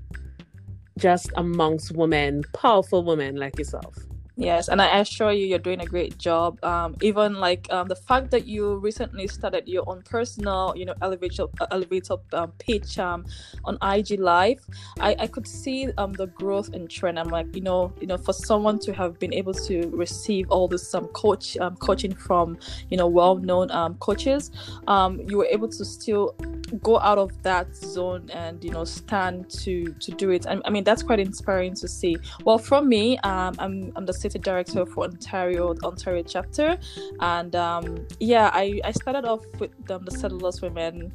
just 0.99 1.31
amongst 1.37 1.91
women, 1.95 2.43
powerful 2.53 3.03
women 3.03 3.35
like 3.35 3.57
yourself. 3.57 3.95
Yes, 4.35 4.67
and 4.67 4.81
I 4.81 4.97
assure 4.97 5.31
you, 5.31 5.45
you're 5.45 5.59
doing 5.59 5.81
a 5.81 5.85
great 5.85 6.17
job. 6.17 6.63
Um, 6.63 6.95
even 7.01 7.35
like 7.35 7.67
um, 7.71 7.87
the 7.87 7.95
fact 7.95 8.31
that 8.31 8.47
you 8.47 8.77
recently 8.77 9.27
started 9.27 9.67
your 9.67 9.87
own 9.87 10.01
personal, 10.01 10.73
you 10.75 10.85
know, 10.85 10.95
elevator 11.03 11.45
elevator 11.69 12.15
um, 12.33 12.51
pitch 12.57 12.97
um, 12.97 13.25
on 13.63 13.77
IG 13.83 14.19
Live, 14.19 14.65
I, 14.99 15.15
I 15.19 15.27
could 15.27 15.47
see 15.47 15.89
um, 15.99 16.13
the 16.13 16.25
growth 16.25 16.73
and 16.73 16.89
trend. 16.89 17.19
I'm 17.19 17.29
like, 17.29 17.55
you 17.55 17.61
know, 17.61 17.93
you 18.01 18.07
know, 18.07 18.17
for 18.17 18.33
someone 18.33 18.79
to 18.79 18.93
have 18.93 19.19
been 19.19 19.33
able 19.33 19.53
to 19.53 19.87
receive 19.89 20.49
all 20.49 20.67
this 20.67 20.95
um, 20.95 21.05
coach 21.09 21.55
um, 21.57 21.75
coaching 21.75 22.15
from, 22.15 22.57
you 22.89 22.97
know, 22.97 23.07
well-known 23.07 23.69
um, 23.69 23.95
coaches, 23.99 24.49
um, 24.87 25.21
you 25.27 25.37
were 25.37 25.47
able 25.51 25.67
to 25.67 25.85
still 25.85 26.35
go 26.81 26.99
out 26.99 27.17
of 27.17 27.29
that 27.43 27.75
zone 27.75 28.29
and 28.31 28.63
you 28.63 28.71
know 28.71 28.83
stand 28.83 29.49
to 29.49 29.93
to 29.99 30.11
do 30.11 30.31
it. 30.31 30.47
I, 30.47 30.59
I 30.65 30.69
mean, 30.69 30.83
that's 30.83 31.03
quite 31.03 31.19
inspiring 31.19 31.75
to 31.75 31.87
see. 31.87 32.17
Well, 32.45 32.57
from 32.57 32.89
me, 32.89 33.17
um, 33.19 33.55
I'm 33.59 33.91
I'm 33.95 34.05
the 34.05 34.13
city 34.23 34.39
director 34.39 34.85
for 34.85 35.03
Ontario 35.03 35.75
Ontario 35.83 36.23
chapter, 36.23 36.77
and 37.19 37.55
um, 37.55 37.85
yeah, 38.19 38.49
I, 38.53 38.79
I 38.83 38.91
started 38.91 39.25
off 39.25 39.43
with 39.59 39.73
um, 39.91 40.05
the 40.05 40.11
Settlers 40.11 40.61
Women 40.61 41.11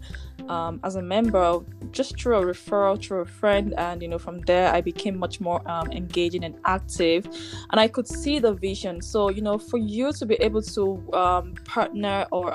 um, 0.49 0.81
as 0.85 0.97
a 0.97 1.03
member 1.03 1.61
just 1.91 2.21
through 2.21 2.37
a 2.37 2.45
referral 2.45 3.03
through 3.03 3.21
a 3.21 3.31
friend, 3.41 3.75
and 3.79 4.03
you 4.03 4.09
know 4.09 4.19
from 4.19 4.41
there 4.51 4.73
I 4.73 4.81
became 4.81 5.19
much 5.19 5.41
more 5.41 5.61
um, 5.75 5.91
engaging 5.93 6.45
and 6.45 6.57
active, 6.65 7.27
and 7.71 7.81
I 7.81 7.89
could 7.89 8.07
see 8.07 8.39
the 8.39 8.53
vision. 8.53 9.01
So 9.01 9.31
you 9.31 9.43
know 9.43 9.59
for 9.59 9.79
you 9.79 10.13
to 10.13 10.27
be 10.27 10.37
able 10.49 10.63
to 10.77 10.83
um, 11.15 11.55
partner 11.65 12.27
or 12.31 12.53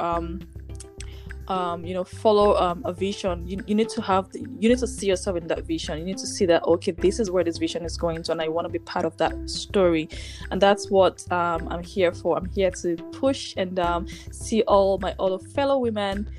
um, 1.47 1.85
you 1.85 1.93
know 1.93 2.03
follow 2.03 2.55
um, 2.57 2.81
a 2.85 2.93
vision. 2.93 3.47
You, 3.47 3.63
you 3.67 3.75
need 3.75 3.89
to 3.89 4.01
have 4.01 4.31
the, 4.31 4.39
you 4.39 4.69
need 4.69 4.79
to 4.79 4.87
see 4.87 5.07
yourself 5.07 5.37
in 5.37 5.47
that 5.47 5.65
vision. 5.65 5.97
You 5.99 6.05
need 6.05 6.17
to 6.17 6.27
see 6.27 6.45
that 6.47 6.63
okay 6.63 6.91
this 6.91 7.19
is 7.19 7.31
where 7.31 7.43
this 7.43 7.57
vision 7.57 7.85
is 7.85 7.97
going 7.97 8.23
to 8.23 8.31
and 8.31 8.41
i 8.41 8.47
want 8.47 8.65
to 8.65 8.69
be 8.69 8.79
part 8.79 9.05
of 9.05 9.17
that 9.17 9.49
story. 9.49 10.09
And 10.51 10.61
that's 10.61 10.89
what 10.89 11.29
um, 11.31 11.67
i'm 11.69 11.83
here 11.83 12.11
for. 12.11 12.37
I'm 12.37 12.49
here 12.51 12.71
to 12.81 12.95
push 13.11 13.53
and 13.57 13.79
um, 13.79 14.07
see 14.31 14.61
all 14.63 14.97
my 14.99 15.15
other 15.19 15.39
fellow 15.39 15.77
women 15.77 16.29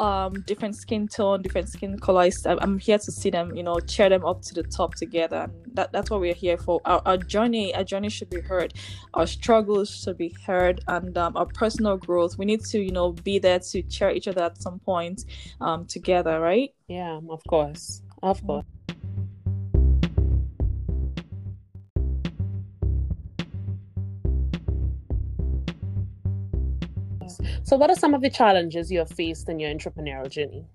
um 0.00 0.40
different 0.42 0.76
skin 0.76 1.08
tone 1.08 1.42
different 1.42 1.68
skin 1.68 1.98
colors. 1.98 2.46
I'm 2.46 2.78
here 2.78 2.98
to 2.98 3.12
see 3.12 3.30
them 3.30 3.54
you 3.54 3.62
know 3.62 3.80
cheer 3.80 4.08
them 4.08 4.24
up 4.24 4.42
to 4.42 4.54
the 4.54 4.62
top 4.62 4.94
together. 4.94 5.48
And 5.66 5.74
that, 5.74 5.92
that's 5.92 6.10
what 6.10 6.20
we're 6.20 6.34
here 6.34 6.56
for. 6.56 6.80
Our, 6.84 7.02
our 7.04 7.16
journey 7.16 7.74
our 7.74 7.84
journey 7.84 8.08
should 8.08 8.30
be 8.30 8.40
heard. 8.40 8.74
Our 9.14 9.26
struggles 9.26 9.90
should 9.90 10.18
be 10.18 10.34
heard 10.46 10.82
and 10.88 11.16
um, 11.18 11.36
our 11.36 11.46
personal 11.46 11.96
growth. 11.96 12.38
We 12.38 12.46
need 12.46 12.64
to 12.66 12.78
you 12.80 12.92
know 12.92 13.12
be 13.12 13.38
there 13.38 13.58
to 13.58 13.82
cheer 13.82 14.10
each 14.10 14.28
other 14.28 14.42
at 14.42 14.62
some 14.62 14.78
point 14.80 15.24
um 15.60 15.86
together 15.86 16.40
right? 16.40 16.70
Yeah 16.88 17.20
of 17.28 17.42
course. 17.48 18.02
Of 18.22 18.44
course 18.46 18.64
So, 27.62 27.76
what 27.76 27.90
are 27.90 27.96
some 27.96 28.14
of 28.14 28.20
the 28.22 28.30
challenges 28.30 28.90
you 28.90 28.98
have 29.00 29.10
faced 29.10 29.48
in 29.48 29.58
your 29.58 29.70
entrepreneurial 29.70 30.30
journey? 30.30 30.66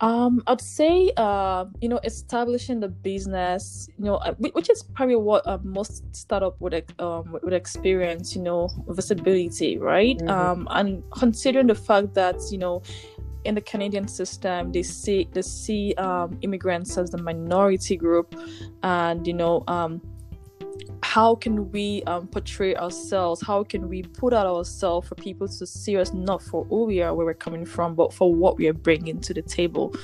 Um, 0.00 0.44
I'd 0.46 0.60
say, 0.60 1.10
uh, 1.16 1.64
you 1.80 1.88
know, 1.88 1.98
establishing 2.04 2.78
the 2.78 2.88
business, 2.88 3.88
you 3.98 4.04
know, 4.04 4.16
uh, 4.16 4.34
which 4.52 4.70
is 4.70 4.84
probably 4.94 5.16
what 5.16 5.44
uh, 5.44 5.58
most 5.64 6.04
startup 6.14 6.60
would 6.60 6.84
um 7.00 7.36
would 7.42 7.52
experience, 7.52 8.36
you 8.36 8.42
know, 8.42 8.68
visibility, 8.88 9.76
right? 9.76 10.16
Mm-hmm. 10.18 10.30
Um, 10.30 10.68
and 10.70 11.02
considering 11.10 11.66
the 11.66 11.74
fact 11.74 12.14
that 12.14 12.36
you 12.52 12.58
know, 12.58 12.82
in 13.44 13.56
the 13.56 13.60
Canadian 13.60 14.06
system, 14.06 14.70
they 14.70 14.84
see 14.84 15.28
they 15.32 15.42
see 15.42 15.94
um, 15.94 16.38
immigrants 16.42 16.96
as 16.96 17.10
the 17.10 17.18
minority 17.18 17.96
group, 17.96 18.36
and 18.84 19.26
you 19.26 19.34
know, 19.34 19.64
um, 19.66 20.00
how 21.02 21.34
can 21.34 21.70
we 21.72 22.02
um, 22.04 22.26
portray 22.28 22.76
ourselves? 22.76 23.40
How 23.40 23.64
can 23.64 23.88
we 23.88 24.02
put 24.02 24.32
out 24.34 24.46
ourselves 24.46 25.08
for 25.08 25.14
people 25.14 25.48
to 25.48 25.66
see 25.66 25.96
us 25.96 26.12
not 26.12 26.42
for 26.42 26.64
who 26.66 26.84
we 26.84 27.00
are 27.00 27.14
where 27.14 27.26
we're 27.26 27.34
coming 27.34 27.64
from 27.64 27.94
but 27.94 28.12
for 28.12 28.34
what 28.34 28.56
we 28.58 28.68
are 28.68 28.74
bringing 28.74 29.20
to 29.20 29.34
the 29.34 29.42
table? 29.42 29.94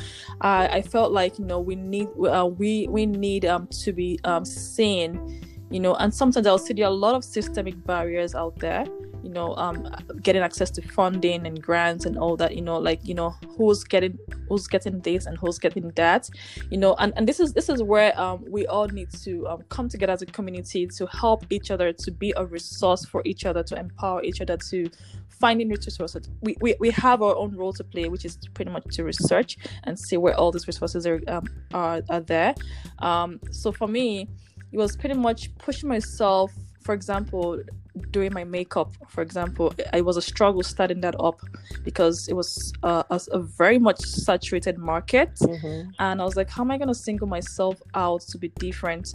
Uh, 0.40 0.68
i 0.70 0.82
felt 0.82 1.12
like 1.12 1.38
you 1.38 1.44
know 1.44 1.60
we 1.60 1.76
need 1.76 2.08
uh, 2.26 2.46
we 2.46 2.86
we 2.88 3.06
need 3.06 3.44
um, 3.44 3.66
to 3.68 3.92
be 3.92 4.18
um, 4.24 4.44
seen 4.44 5.44
you 5.71 5.80
know 5.80 5.94
and 5.94 6.12
sometimes 6.12 6.47
i'll 6.47 6.59
see 6.59 6.75
there 6.75 6.85
are 6.85 6.88
a 6.88 6.90
lot 6.90 7.14
of 7.14 7.25
systemic 7.25 7.75
barriers 7.85 8.35
out 8.35 8.59
there 8.59 8.85
you 9.25 9.30
know 9.30 9.56
um 9.56 9.88
getting 10.23 10.42
access 10.42 10.71
to 10.71 10.83
funding 10.83 11.47
and 11.47 11.62
grants 11.62 12.04
and 12.04 12.18
all 12.18 12.37
that 12.37 12.54
you 12.54 12.61
know 12.61 12.78
like 12.78 13.00
you 13.04 13.14
know 13.14 13.30
who's 13.56 13.83
getting 13.83 14.18
who's 14.49 14.66
getting 14.66 15.00
this 15.00 15.25
and 15.25 15.38
who's 15.38 15.59
getting 15.59 15.88
that 15.90 16.28
you 16.71 16.76
know 16.76 16.94
and, 16.99 17.12
and 17.16 17.26
this 17.26 17.40
is 17.40 17.54
this 17.54 17.71
is 17.71 17.83
where 17.83 18.18
um 18.21 18.44
we 18.49 18.66
all 18.66 18.87
need 18.88 19.11
to 19.11 19.49
um, 19.49 19.62
come 19.71 19.88
together 19.88 20.12
as 20.12 20.21
a 20.21 20.26
community 20.26 20.87
to 20.87 21.06
help 21.06 21.44
each 21.50 21.71
other 21.71 21.92
to 21.92 22.11
be 22.11 22.35
a 22.37 22.44
resource 22.44 23.04
for 23.06 23.23
each 23.25 23.47
other 23.47 23.62
to 23.62 23.78
empower 23.78 24.23
each 24.23 24.42
other 24.42 24.59
to 24.59 24.88
finding 25.28 25.68
resources. 25.68 26.28
We, 26.42 26.56
we 26.61 26.76
we 26.78 26.90
have 26.90 27.21
our 27.21 27.35
own 27.37 27.56
role 27.56 27.73
to 27.73 27.85
play 27.85 28.09
which 28.09 28.25
is 28.25 28.38
pretty 28.54 28.71
much 28.71 28.85
to 28.97 29.04
research 29.04 29.59
and 29.85 29.99
see 29.99 30.16
where 30.16 30.35
all 30.35 30.52
these 30.52 30.66
resources 30.66 31.06
are 31.06 31.21
um, 31.28 31.44
are, 31.73 32.02
are 32.11 32.21
there. 32.21 32.54
Um 32.99 33.40
so 33.50 33.73
for 33.73 33.88
me 33.88 34.28
it 34.74 34.78
was 34.78 34.96
pretty 34.96 35.14
much 35.14 35.56
pushing 35.58 35.88
myself 35.88 36.52
for 36.80 36.94
example 36.94 37.62
doing 38.10 38.32
my 38.32 38.42
makeup 38.42 38.92
for 39.08 39.22
example 39.22 39.72
it 39.78 40.04
was 40.04 40.16
a 40.16 40.22
struggle 40.22 40.64
starting 40.64 41.00
that 41.00 41.14
up 41.20 41.40
because 41.84 42.26
it 42.26 42.34
was 42.34 42.72
uh, 42.82 43.04
a, 43.08 43.20
a, 43.30 43.38
very 43.38 43.78
much 43.78 44.00
saturated 44.00 44.76
market. 44.76 45.30
Mm-hmm. 45.36 45.90
and 46.00 46.20
i 46.20 46.24
was 46.24 46.36
like 46.36 46.50
how 46.50 46.62
am 46.64 46.72
i 46.72 46.76
going 46.76 46.88
to 46.88 46.94
single 47.08 47.28
myself 47.28 47.80
out 47.94 48.22
to 48.22 48.38
be 48.38 48.48
different? 48.66 49.14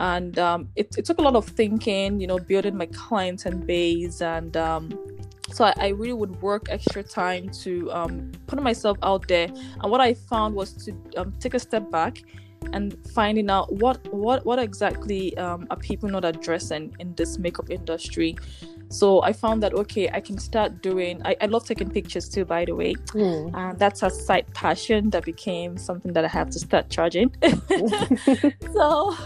And 0.00 0.38
um, 0.38 0.68
it, 0.76 0.96
it, 0.96 1.04
took 1.06 1.18
a 1.18 1.22
lot 1.22 1.34
of 1.34 1.46
thinking 1.46 2.20
you 2.20 2.26
know 2.26 2.38
building 2.38 2.76
my 2.76 2.86
client 2.86 3.46
and 3.46 3.66
base 3.66 4.20
and 4.20 4.56
um, 4.56 4.82
so 5.50 5.64
I, 5.64 5.72
I, 5.86 5.88
really 5.88 6.12
would 6.12 6.40
work 6.42 6.66
extra 6.68 7.02
time 7.02 7.48
to 7.62 7.90
um, 7.90 8.30
put 8.46 8.62
myself 8.62 8.98
out 9.02 9.26
there. 9.26 9.48
And 9.80 9.90
what 9.90 10.00
i 10.00 10.12
found 10.14 10.54
was 10.54 10.70
to 10.84 10.92
um, 11.16 11.32
take 11.40 11.54
a 11.54 11.58
step 11.58 11.90
back 11.90 12.22
and 12.72 12.96
finding 13.08 13.50
out 13.50 13.72
what 13.72 14.12
what 14.12 14.44
what 14.44 14.58
exactly 14.58 15.36
um, 15.38 15.66
are 15.70 15.76
people 15.76 16.08
not 16.08 16.24
addressing 16.24 16.94
in 16.98 17.14
this 17.14 17.38
makeup 17.38 17.70
industry 17.70 18.36
so 18.88 19.22
I 19.22 19.32
found 19.32 19.62
that 19.62 19.74
okay, 19.74 20.08
I 20.12 20.20
can 20.20 20.38
start 20.38 20.82
doing. 20.82 21.20
I, 21.24 21.36
I 21.40 21.46
love 21.46 21.66
taking 21.66 21.90
pictures 21.90 22.28
too, 22.28 22.44
by 22.44 22.64
the 22.64 22.74
way. 22.74 22.94
Mm. 23.12 23.54
And 23.54 23.78
that's 23.78 24.02
a 24.02 24.10
side 24.10 24.46
passion 24.54 25.10
that 25.10 25.24
became 25.24 25.76
something 25.76 26.12
that 26.14 26.24
I 26.24 26.28
have 26.28 26.50
to 26.50 26.58
start 26.58 26.88
charging. 26.88 27.34
so, 28.72 29.16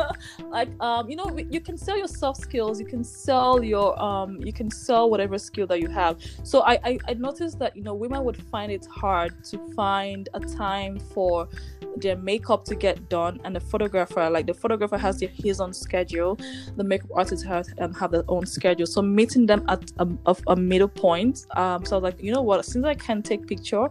like 0.50 0.68
um, 0.80 1.08
you 1.08 1.16
know, 1.16 1.38
you 1.38 1.60
can 1.60 1.76
sell 1.76 1.96
your 1.96 2.08
soft 2.08 2.40
skills. 2.40 2.80
You 2.80 2.86
can 2.86 3.04
sell 3.04 3.62
your 3.62 4.00
um, 4.02 4.42
you 4.42 4.52
can 4.52 4.70
sell 4.70 5.08
whatever 5.08 5.38
skill 5.38 5.66
that 5.68 5.80
you 5.80 5.88
have. 5.88 6.20
So 6.42 6.62
I 6.62 6.78
I, 6.84 6.98
I 7.08 7.14
noticed 7.14 7.58
that 7.60 7.76
you 7.76 7.82
know 7.82 7.94
women 7.94 8.24
would 8.24 8.36
find 8.50 8.72
it 8.72 8.86
hard 8.86 9.44
to 9.44 9.58
find 9.74 10.28
a 10.34 10.40
time 10.40 10.98
for 10.98 11.48
their 11.96 12.16
makeup 12.16 12.64
to 12.64 12.74
get 12.74 13.08
done 13.08 13.40
and 13.44 13.54
the 13.54 13.60
photographer 13.60 14.28
like 14.30 14.46
the 14.46 14.54
photographer 14.54 14.96
has 14.96 15.20
their, 15.20 15.28
his 15.28 15.60
own 15.60 15.72
schedule 15.72 16.38
the 16.76 16.84
makeup 16.84 17.10
artist 17.14 17.44
has 17.44 17.72
um, 17.78 17.92
have 17.92 18.10
their 18.10 18.24
own 18.28 18.46
schedule 18.46 18.86
so 18.86 19.02
meeting 19.14 19.46
them 19.46 19.64
at 19.68 19.82
a, 19.98 20.36
a 20.46 20.56
middle 20.56 20.88
point. 20.88 21.46
Um, 21.56 21.84
so 21.84 21.96
I 21.96 22.00
was 22.00 22.02
like, 22.02 22.22
you 22.22 22.32
know 22.32 22.42
what? 22.42 22.64
Since 22.64 22.84
I 22.84 22.94
can 22.94 23.22
take 23.22 23.46
picture, 23.46 23.84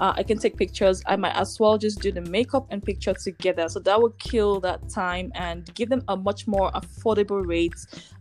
uh, 0.00 0.12
I 0.16 0.22
can 0.22 0.38
take 0.38 0.56
pictures. 0.56 1.02
I 1.06 1.16
might 1.16 1.36
as 1.36 1.58
well 1.58 1.76
just 1.78 2.00
do 2.00 2.12
the 2.12 2.22
makeup 2.22 2.66
and 2.70 2.82
picture 2.82 3.14
together. 3.14 3.68
So 3.68 3.80
that 3.80 4.00
would 4.00 4.18
kill 4.18 4.60
that 4.60 4.88
time 4.88 5.32
and 5.34 5.72
give 5.74 5.88
them 5.88 6.02
a 6.08 6.16
much 6.16 6.46
more 6.46 6.70
affordable 6.72 7.46
rate. 7.46 7.74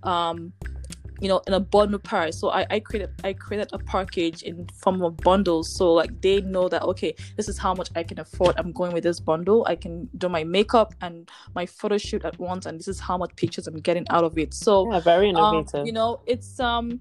Um, 0.03 0.53
you 1.22 1.28
know 1.28 1.42
in 1.48 1.54
a 1.54 1.60
bundle 1.60 2.00
price 2.00 2.40
so 2.40 2.50
I, 2.50 2.66
I 2.70 2.80
created 2.80 3.12
i 3.24 3.34
created 3.34 3.70
a 3.74 3.80
package 3.80 4.44
in 4.44 4.68
form 4.76 5.02
of 5.02 5.18
bundles. 5.18 5.76
So 5.76 5.94
like 5.94 6.22
they 6.22 6.42
know 6.42 6.70
that 6.70 6.84
okay 6.84 7.14
this 7.36 7.48
is 7.50 7.58
how 7.58 7.74
much 7.74 7.90
i 7.96 8.04
can 8.04 8.20
afford. 8.20 8.56
I'm 8.58 8.72
going 8.72 8.94
with 8.94 9.04
this 9.04 9.20
bundle. 9.20 9.66
I 9.68 9.76
can 9.76 10.10
do 10.18 10.30
my 10.30 10.44
makeup 10.44 10.94
and 11.02 11.30
my 11.56 11.66
photo 11.66 11.98
shoot 11.98 12.24
at 12.26 12.38
once 12.40 12.66
and 12.66 12.80
this 12.80 12.88
is 12.88 13.00
how 13.00 13.18
much 13.18 13.36
pictures 13.36 13.68
i'm 13.68 13.80
getting 13.80 14.08
out 14.10 14.24
of 14.24 14.38
it. 14.38 14.54
So 14.54 14.92
yeah, 14.92 15.00
very 15.00 15.30
um, 15.30 15.56
innovative. 15.56 15.82
um, 15.82 15.86
you 15.86 15.94
know 15.94 16.22
it's 16.26 16.60
um 16.60 17.00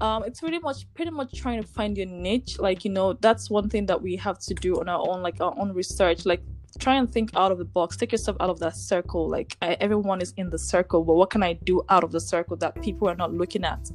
um, 0.00 0.24
it's 0.24 0.40
pretty 0.40 0.58
much 0.58 0.92
pretty 0.94 1.12
much 1.12 1.32
trying 1.32 1.62
to 1.62 1.68
find 1.68 1.96
your 1.96 2.06
niche. 2.06 2.58
Like 2.58 2.84
you 2.84 2.90
know 2.90 3.12
that's 3.14 3.50
one 3.50 3.68
thing 3.68 3.86
that 3.86 4.00
we 4.00 4.16
have 4.16 4.38
to 4.40 4.54
do 4.54 4.80
on 4.80 4.88
our 4.88 5.06
own 5.08 5.22
like 5.22 5.40
our 5.40 5.54
own 5.58 5.72
research. 5.72 6.26
Like 6.26 6.42
try 6.78 6.94
and 6.94 7.12
think 7.12 7.30
out 7.36 7.52
of 7.52 7.58
the 7.58 7.64
box 7.64 7.96
take 7.96 8.12
yourself 8.12 8.36
out 8.40 8.50
of 8.50 8.58
that 8.58 8.76
circle 8.76 9.28
like 9.28 9.56
I, 9.62 9.76
everyone 9.80 10.20
is 10.20 10.32
in 10.36 10.50
the 10.50 10.58
circle 10.58 11.04
but 11.04 11.14
what 11.14 11.30
can 11.30 11.42
i 11.42 11.52
do 11.52 11.82
out 11.88 12.04
of 12.04 12.12
the 12.12 12.20
circle 12.20 12.56
that 12.56 12.80
people 12.82 13.08
are 13.08 13.14
not 13.14 13.32
looking 13.32 13.64
at 13.64 13.90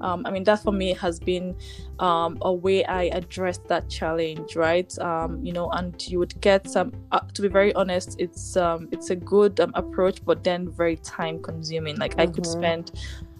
um, 0.00 0.24
i 0.26 0.30
mean 0.30 0.44
that 0.44 0.62
for 0.62 0.72
me 0.72 0.94
has 0.94 1.20
been 1.20 1.54
um, 1.98 2.38
a 2.42 2.52
way 2.52 2.84
i 2.84 3.04
addressed 3.04 3.66
that 3.68 3.88
challenge 3.88 4.56
right 4.56 4.98
um, 4.98 5.44
you 5.44 5.52
know 5.52 5.70
and 5.70 6.08
you 6.08 6.18
would 6.18 6.38
get 6.40 6.68
some 6.68 6.92
uh, 7.12 7.20
to 7.34 7.42
be 7.42 7.48
very 7.48 7.74
honest 7.74 8.16
it's 8.18 8.56
um, 8.56 8.88
it's 8.92 9.10
a 9.10 9.16
good 9.16 9.60
um, 9.60 9.72
approach 9.74 10.24
but 10.24 10.42
then 10.42 10.70
very 10.70 10.96
time 10.96 11.40
consuming 11.42 11.96
like 11.96 12.12
mm-hmm. 12.12 12.20
i 12.20 12.26
could 12.26 12.44
mm-hmm. 12.44 12.60
spend 12.60 12.92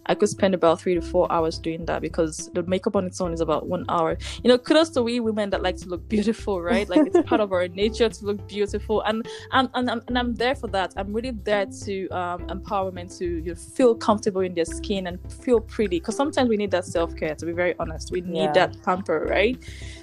I 0.07 0.15
could 0.15 0.29
spend 0.29 0.55
about 0.55 0.81
three 0.81 0.95
to 0.95 1.03
four 1.03 1.31
hours 1.31 1.59
doing 1.59 1.85
that 1.87 2.03
because 2.03 2.51
the 2.55 2.63
makeup 2.65 2.97
on 2.97 3.07
its 3.07 3.21
own 3.21 3.33
is 3.33 3.41
about 3.41 3.69
one 3.69 3.85
hour. 3.89 4.19
You 4.43 4.49
know, 4.49 4.59
kudos 4.59 4.91
to 4.91 5.03
we 5.03 5.21
women 5.21 5.51
that 5.51 5.63
like 5.63 5.77
to 5.79 5.89
look 5.89 6.09
beautiful, 6.15 6.61
right? 6.61 6.89
Like 6.89 7.07
it's 7.07 7.21
part 7.29 7.41
of 7.41 7.53
our 7.53 7.69
nature 7.69 8.09
to 8.09 8.25
look 8.25 8.47
beautiful, 8.49 9.03
and 9.03 9.27
and 9.53 9.69
and 9.75 9.91
I'm, 9.91 10.03
and 10.09 10.19
I'm 10.19 10.35
there 10.35 10.55
for 10.55 10.67
that. 10.69 10.93
I'm 10.97 11.13
really 11.13 11.31
there 11.31 11.67
to 11.85 12.09
um, 12.09 12.49
empower 12.51 12.87
women 12.87 13.09
to 13.09 13.25
you 13.25 13.43
know, 13.43 13.55
feel 13.55 13.95
comfortable 13.95 14.41
in 14.41 14.55
their 14.55 14.65
skin 14.65 15.07
and 15.07 15.19
feel 15.33 15.61
pretty. 15.61 15.99
Because 16.01 16.17
sometimes 16.17 16.49
we 16.49 16.57
need 16.57 16.71
that 16.73 16.85
self 16.85 17.15
care. 17.17 17.35
To 17.35 17.47
be 17.47 17.53
very 17.53 17.75
honest, 17.79 18.11
we 18.11 18.21
need 18.23 18.33
Yeah. 18.43 18.53
that 18.53 18.83
pamper, 18.83 19.27
right? 19.29 19.57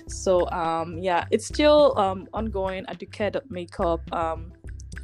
So 0.07 0.49
um, 0.51 0.97
yeah, 0.99 1.25
it's 1.31 1.45
still 1.45 1.97
um, 1.97 2.27
ongoing. 2.33 2.85
I 2.87 2.93
do 2.93 3.05
care 3.05 3.31
that 3.31 3.49
makeup. 3.51 4.01
Um, 4.13 4.51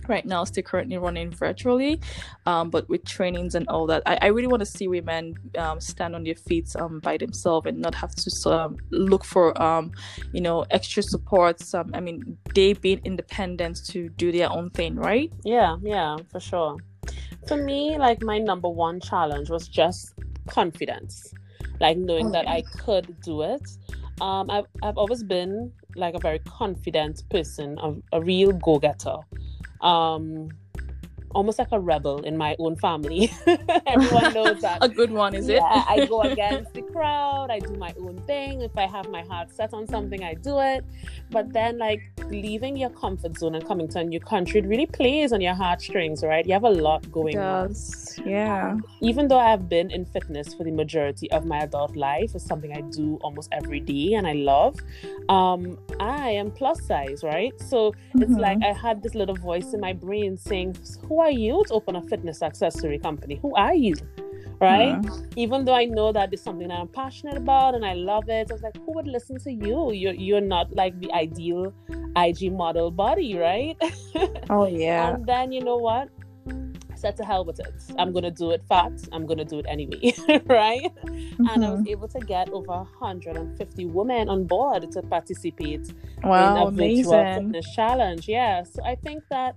right 0.09 0.25
now 0.25 0.43
still 0.43 0.63
currently 0.63 0.97
running 0.97 1.31
virtually 1.31 1.99
um, 2.45 2.69
but 2.69 2.87
with 2.89 3.03
trainings 3.05 3.55
and 3.55 3.67
all 3.67 3.85
that 3.85 4.01
i, 4.05 4.17
I 4.21 4.27
really 4.27 4.47
want 4.47 4.61
to 4.61 4.65
see 4.65 4.87
women 4.87 5.35
um, 5.57 5.79
stand 5.79 6.15
on 6.15 6.23
their 6.23 6.35
feet 6.35 6.75
um, 6.77 6.99
by 6.99 7.17
themselves 7.17 7.67
and 7.67 7.79
not 7.79 7.95
have 7.95 8.13
to 8.15 8.49
um, 8.51 8.77
look 8.91 9.23
for 9.23 9.59
um, 9.61 9.91
you 10.31 10.41
know 10.41 10.65
extra 10.71 11.03
supports 11.03 11.73
um, 11.73 11.91
i 11.93 11.99
mean 11.99 12.37
they 12.53 12.73
being 12.73 13.01
independent 13.03 13.85
to 13.85 14.09
do 14.09 14.31
their 14.31 14.51
own 14.51 14.69
thing 14.71 14.95
right 14.95 15.31
Yeah, 15.43 15.77
yeah, 15.81 16.17
for 16.31 16.39
sure. 16.39 16.77
For 17.47 17.57
me, 17.57 17.97
like 17.97 18.21
my 18.23 18.39
number 18.39 18.67
one 18.67 18.99
challenge 18.99 19.49
was 19.49 19.67
just 19.67 20.13
confidence, 20.47 21.33
like 21.79 21.97
knowing 21.97 22.31
that 22.31 22.47
I 22.47 22.63
could 22.79 23.15
do 23.21 23.43
it. 23.43 23.61
Um, 24.21 24.49
I've 24.49 24.65
I've 24.81 24.97
always 24.97 25.23
been 25.23 25.71
like 25.95 26.15
a 26.15 26.19
very 26.19 26.39
confident 26.39 27.23
person, 27.29 27.77
a, 27.81 28.17
a 28.17 28.21
real 28.21 28.51
go 28.51 28.79
getter. 28.79 29.17
Um, 29.85 30.49
almost 31.35 31.59
like 31.59 31.67
a 31.71 31.79
rebel 31.79 32.21
in 32.23 32.35
my 32.37 32.55
own 32.59 32.75
family. 32.77 33.29
Everyone 33.85 34.33
knows 34.33 34.61
that. 34.61 34.79
a 34.81 34.89
good 34.89 35.11
one 35.11 35.35
is 35.35 35.47
it 35.49 35.55
Yeah, 35.57 35.83
I 35.87 36.05
go 36.07 36.21
against 36.31 36.73
the 36.73 36.81
crowd. 36.93 37.47
I 37.51 37.59
do 37.59 37.75
my 37.75 37.93
own 37.99 38.17
thing. 38.25 38.61
If 38.61 38.75
I 38.77 38.87
have 38.87 39.07
my 39.09 39.21
heart 39.23 39.53
set 39.53 39.73
on 39.73 39.85
something, 39.87 40.23
I 40.23 40.33
do 40.33 40.59
it. 40.59 40.83
But 41.29 41.53
then, 41.53 41.77
like 41.77 42.01
leaving 42.29 42.75
your 42.77 42.89
comfort 42.89 43.37
zone 43.37 43.53
and 43.55 43.65
coming 43.67 43.87
to 43.89 43.99
a 43.99 44.03
new 44.03 44.19
country, 44.19 44.61
it 44.61 44.65
really 44.65 44.87
plays 44.87 45.31
on 45.33 45.41
your 45.41 45.53
heartstrings, 45.53 46.23
right? 46.23 46.45
You 46.45 46.53
have 46.53 46.63
a 46.63 46.69
lot 46.87 47.11
going 47.11 47.37
on. 47.37 47.67
does 47.67 48.19
yeah 48.25 48.77
Even 49.01 49.27
though 49.27 49.37
I've 49.39 49.67
been 49.69 49.91
in 49.91 50.05
fitness 50.05 50.53
for 50.55 50.63
the 50.63 50.71
majority 50.71 51.29
of 51.31 51.45
my 51.45 51.59
adult 51.59 51.95
life, 51.95 52.31
it's 52.33 52.45
something 52.45 52.71
I 52.73 52.81
do 53.01 53.17
almost 53.21 53.49
every 53.51 53.79
day 53.81 54.13
and 54.13 54.25
I 54.25 54.33
love. 54.33 54.75
Um, 55.29 55.77
I 55.99 56.29
am 56.41 56.49
plus 56.51 56.81
size, 56.87 57.23
right? 57.23 57.53
So 57.71 57.93
it's 58.15 58.31
Mhm. 58.33 58.39
like 58.47 58.59
I 58.63 58.73
had 58.85 59.03
this 59.03 59.13
little 59.15 59.35
voice 59.35 59.73
in 59.73 59.79
my 59.81 59.93
brain 59.93 60.37
saying, 60.37 60.75
Who 61.07 61.19
are 61.25 61.31
you 61.31 61.63
to 61.67 61.73
open 61.73 61.95
a 61.95 62.01
fitness 62.03 62.41
accessory 62.41 62.99
company? 62.99 63.39
Who 63.41 63.55
are 63.55 63.73
you? 63.75 63.95
Right? 64.61 64.97
Even 65.35 65.65
though 65.65 65.73
I 65.73 65.85
know 65.85 66.11
that 66.13 66.31
it's 66.31 66.41
something 66.43 66.69
that 66.69 66.79
I'm 66.79 66.87
passionate 66.87 67.35
about 67.37 67.75
and 67.75 67.85
I 67.85 67.93
love 67.93 68.29
it, 68.29 68.47
I 68.49 68.53
was 68.53 68.61
like, 68.61 68.77
who 68.85 68.93
would 68.93 69.07
listen 69.07 69.37
to 69.39 69.51
you? 69.51 69.91
You're 69.91 70.13
you're 70.13 70.41
not 70.55 70.73
like 70.73 70.97
the 71.01 71.11
ideal 71.11 71.73
IG 72.15 72.53
model 72.53 72.89
body, 72.89 73.35
right? 73.37 73.75
oh 74.49 74.67
yeah 74.67 75.15
And 75.15 75.25
then 75.25 75.51
you 75.51 75.61
know 75.61 75.75
what? 75.77 76.07
I 76.93 76.95
said 76.95 77.17
to 77.17 77.25
hell 77.25 77.43
with 77.43 77.59
it. 77.59 77.73
I'm 77.99 78.13
gonna 78.13 78.31
do 78.31 78.51
it 78.51 78.61
fat. 78.69 78.93
I'm 79.11 79.25
gonna 79.25 79.43
do 79.43 79.59
it 79.59 79.65
anyway, 79.67 80.13
right? 80.45 80.89
And 81.49 81.65
I 81.65 81.69
was 81.71 81.81
Mhm. 81.81 81.89
able 81.95 82.07
to 82.15 82.19
get 82.21 82.49
over 82.51 82.71
150 82.71 83.85
women 83.87 84.29
on 84.29 84.45
board 84.45 84.89
to 84.93 85.01
participate 85.01 85.85
wow 86.23 86.45
in 86.45 86.57
a 86.63 86.71
virtual 86.71 87.23
fitness 87.35 87.67
challenge. 87.75 88.23
Yeah. 88.29 88.63
So 88.63 88.79
I 88.85 88.95
think 88.95 89.23
that 89.29 89.55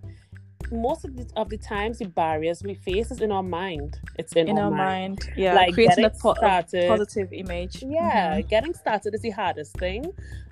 most 0.72 1.04
of 1.04 1.16
the, 1.16 1.26
of 1.36 1.48
the 1.48 1.58
times 1.58 1.98
the 1.98 2.06
barriers 2.06 2.62
we 2.62 2.74
face 2.74 3.10
is 3.10 3.20
in 3.20 3.32
our 3.32 3.42
mind. 3.42 3.98
It's 4.18 4.32
in, 4.34 4.48
in 4.48 4.58
our, 4.58 4.64
our 4.64 4.70
mind. 4.70 5.18
mind 5.24 5.32
yeah 5.36 5.54
Like 5.54 5.74
creating 5.74 6.04
a 6.04 6.10
po- 6.10 6.34
a 6.42 6.62
positive 6.88 7.32
image 7.32 7.82
Yeah, 7.82 8.38
Mhm. 8.38 8.48
getting 8.48 8.74
started 8.74 9.14
is 9.14 9.22
the 9.22 9.30
hardest 9.30 9.76
thing. 9.78 10.04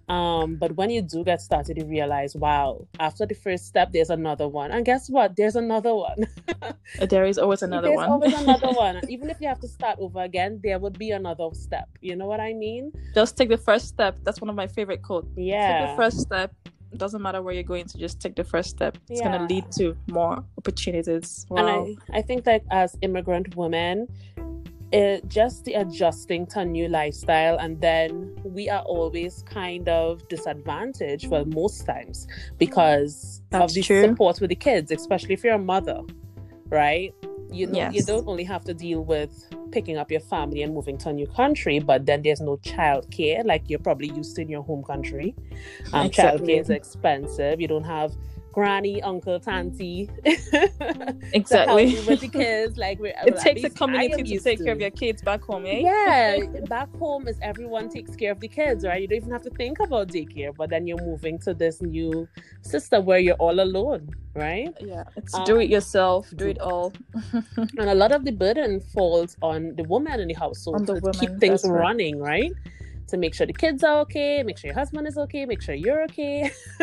Um, 0.09 0.55
but 0.55 0.77
when 0.77 0.89
you 0.91 1.03
do 1.03 1.25
get 1.25 1.41
started, 1.41 1.77
you 1.79 1.85
realize, 1.85 2.37
wow, 2.37 2.87
after 3.01 3.27
the 3.27 3.35
first 3.35 3.67
step, 3.67 3.91
there's 3.93 4.09
another 4.11 4.47
one. 4.47 4.71
And 4.71 4.85
guess 4.87 5.11
what? 5.11 5.35
There's 5.35 5.57
another 5.57 5.93
one. 5.97 6.29
there 7.11 7.25
is 7.27 7.39
always 7.39 7.63
another 7.69 7.89
there's 7.89 7.97
one 7.97 8.11
always 8.11 8.33
another 8.35 8.69
one. 8.87 9.01
Even 9.09 9.31
if 9.31 9.41
you 9.41 9.49
have 9.49 9.59
to 9.61 9.69
start 9.69 9.99
over 9.99 10.21
again, 10.23 10.61
there 10.63 10.79
would 10.79 10.97
be 10.97 11.11
another 11.11 11.49
step. 11.55 11.89
You 12.01 12.15
know 12.15 12.27
what 12.27 12.39
I 12.39 12.53
mean? 12.53 12.93
just 13.15 13.37
take 13.37 13.49
the 13.49 13.57
first 13.59 13.89
step 13.89 14.17
that's 14.25 14.41
one 14.41 14.49
of 14.51 14.55
my 14.57 14.67
favorite 14.69 15.03
quotes 15.03 15.27
Yeah. 15.37 15.67
take 15.81 15.91
the 15.91 15.97
first 15.97 16.21
step 16.21 16.53
doesn't 16.99 17.23
matter 17.23 17.43
where 17.43 17.55
you're 17.55 17.63
going 17.63 17.87
to 17.87 17.99
just 17.99 18.21
take 18.21 18.35
the 18.37 18.45
first 18.45 18.71
step 18.71 18.97
it's 19.09 19.21
Yeah. 19.21 19.29
going 19.29 19.49
to 19.49 19.55
lead 19.55 19.71
to 19.73 19.97
more 20.09 20.45
opportunities 20.59 21.47
wow. 21.49 21.59
And 21.59 21.97
I, 22.13 22.19
I 22.19 22.23
think 22.23 22.45
that 22.45 22.63
as 22.71 22.97
immigrant 23.03 23.57
women, 23.57 24.09
it 24.93 25.27
just 25.29 25.65
the 25.65 25.75
adjusting 25.75 26.47
to 26.47 26.61
a 26.61 26.65
new 26.65 26.89
lifestyle 26.89 27.59
and 27.59 27.81
then 27.81 28.37
we 28.45 28.69
are 28.69 28.83
always 28.83 29.43
kind 29.43 29.89
of 29.89 30.27
disadvantaged 30.29 31.29
well 31.29 31.45
most 31.45 31.85
times 31.87 32.29
because 32.57 33.43
of 33.53 33.73
the 33.75 33.83
true. 33.83 34.03
support 34.03 34.41
with 34.41 34.51
the 34.51 34.55
kids 34.57 34.93
especially 34.93 35.35
if 35.35 35.43
you're 35.43 35.55
a 35.55 35.59
mother 35.59 36.01
right 36.69 37.13
you 37.51 37.67
know 37.67 37.91
you 37.91 38.03
don't 38.05 38.27
only 38.29 38.45
have 38.45 38.63
to 38.65 38.73
deal 38.75 39.05
with 39.05 39.33
picking 39.71 39.97
up 39.97 40.11
your 40.11 40.21
family 40.21 40.63
and 40.63 40.73
moving 40.75 40.97
to 40.99 41.09
a 41.09 41.13
new 41.13 41.27
country 41.27 41.79
but 41.79 42.07
then 42.07 42.23
there's 42.23 42.41
no 42.41 42.57
child 42.59 43.11
care 43.11 43.43
like 43.45 43.69
you're 43.69 43.79
probably 43.79 44.09
used 44.09 44.35
to 44.37 44.43
in 44.43 44.49
your 44.49 44.63
home 44.63 44.83
country 44.85 45.35
um, 45.93 46.11
child 46.11 46.35
Exactly. 46.35 46.47
care 46.55 46.61
is 46.63 46.71
expensive 46.71 47.61
you 47.61 47.69
don't 47.69 47.85
have 47.85 48.13
granny 48.57 49.03
uncle 49.03 49.39
tanty 49.39 50.09
exactly 51.35 51.93
to 51.93 52.01
with 52.07 52.21
the 52.21 52.29
kids. 52.29 52.79
Like 52.79 52.99
we're, 52.99 53.13
it 53.27 53.37
takes 53.37 53.63
a 53.65 53.69
community 53.69 54.23
to 54.39 54.41
take 54.43 54.65
care 54.65 54.73
of 54.73 54.81
your 54.81 54.91
kids 54.91 55.21
back 55.21 55.43
home 55.45 55.67
eh 55.67 55.81
Yeah, 55.83 56.39
back 56.67 56.89
home 56.97 57.29
is 57.29 57.39
everyone 57.43 57.91
takes 57.91 58.17
care 58.17 58.33
of 58.33 58.41
the 58.41 58.49
kids, 58.49 58.83
right? 58.87 59.03
You 59.03 59.09
don't 59.09 59.19
even 59.19 59.31
have 59.33 59.43
to 59.43 59.51
think 59.51 59.79
about 59.81 60.09
daycare, 60.09 60.57
but 60.57 60.71
then 60.71 60.87
you're 60.87 61.05
moving 61.05 61.39
to 61.41 61.53
this 61.53 61.83
new 61.83 62.27
system 62.63 63.05
where 63.05 63.19
you're 63.19 63.37
all 63.47 63.61
alone, 63.61 64.09
right? 64.35 64.73
yeah 64.81 65.05
it's 65.17 65.35
Um, 65.35 65.45
do 65.45 65.61
it 65.61 65.69
yourself 65.69 66.33
do 66.37 66.47
it 66.49 66.59
all 66.59 66.93
And 67.79 67.91
a 67.91 67.95
lot 67.95 68.13
of 68.13 68.25
the 68.25 68.33
burden 68.33 68.81
falls 68.81 69.37
on 69.43 69.75
the 69.77 69.85
woman 69.85 70.21
in 70.21 70.29
the 70.29 70.35
household 70.35 70.77
On 70.81 70.85
the 70.87 70.95
to 70.97 71.11
keep 71.19 71.31
things 71.41 71.61
that's 71.61 71.69
right. 71.69 71.81
running, 71.85 72.19
right? 72.21 72.53
To 73.09 73.17
make 73.17 73.35
sure 73.35 73.47
the 73.47 73.53
kids 73.53 73.85
are 73.85 74.01
okay, 74.01 74.43
make 74.43 74.59
sure 74.59 74.69
your 74.69 74.75
husband 74.79 75.07
is 75.07 75.17
okay, 75.17 75.47
make 75.47 75.63
sure 75.63 75.75
you're 75.75 76.03
okay. 76.05 76.51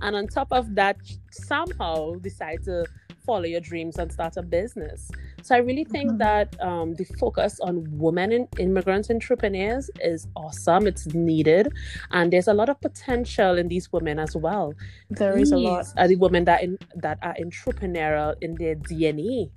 and 0.00 0.16
on 0.16 0.26
top 0.28 0.48
of 0.52 0.74
that, 0.76 0.96
somehow 1.32 2.14
decide 2.16 2.62
to 2.64 2.84
follow 3.26 3.44
your 3.44 3.60
dreams 3.60 3.98
and 3.98 4.10
start 4.12 4.36
a 4.36 4.42
business. 4.42 5.10
So 5.42 5.54
I 5.54 5.58
really 5.58 5.84
think 5.84 6.10
Mhm. 6.12 6.18
that 6.18 6.56
um, 6.60 6.94
the 6.94 7.04
focus 7.18 7.58
on 7.60 7.84
women 7.98 8.32
and 8.32 8.48
immigrant 8.58 9.10
entrepreneurs 9.10 9.90
is 10.00 10.26
awesome. 10.36 10.86
It's 10.86 11.06
needed, 11.14 11.72
and 12.12 12.32
there's 12.32 12.48
a 12.48 12.54
lot 12.54 12.68
of 12.68 12.80
potential 12.80 13.58
in 13.58 13.68
these 13.68 13.92
women 13.92 14.18
as 14.18 14.34
well. 14.36 14.74
there 15.10 15.36
is 15.36 15.52
a 15.52 15.56
lot 15.56 15.84
These 15.84 15.94
are 15.98 16.08
the 16.08 16.16
women 16.16 16.44
that 16.44 16.62
in, 16.62 16.78
that 16.96 17.18
are 17.22 17.34
entrepreneurial 17.40 18.34
in 18.40 18.54
their 18.54 18.76
DNA. 18.76 19.50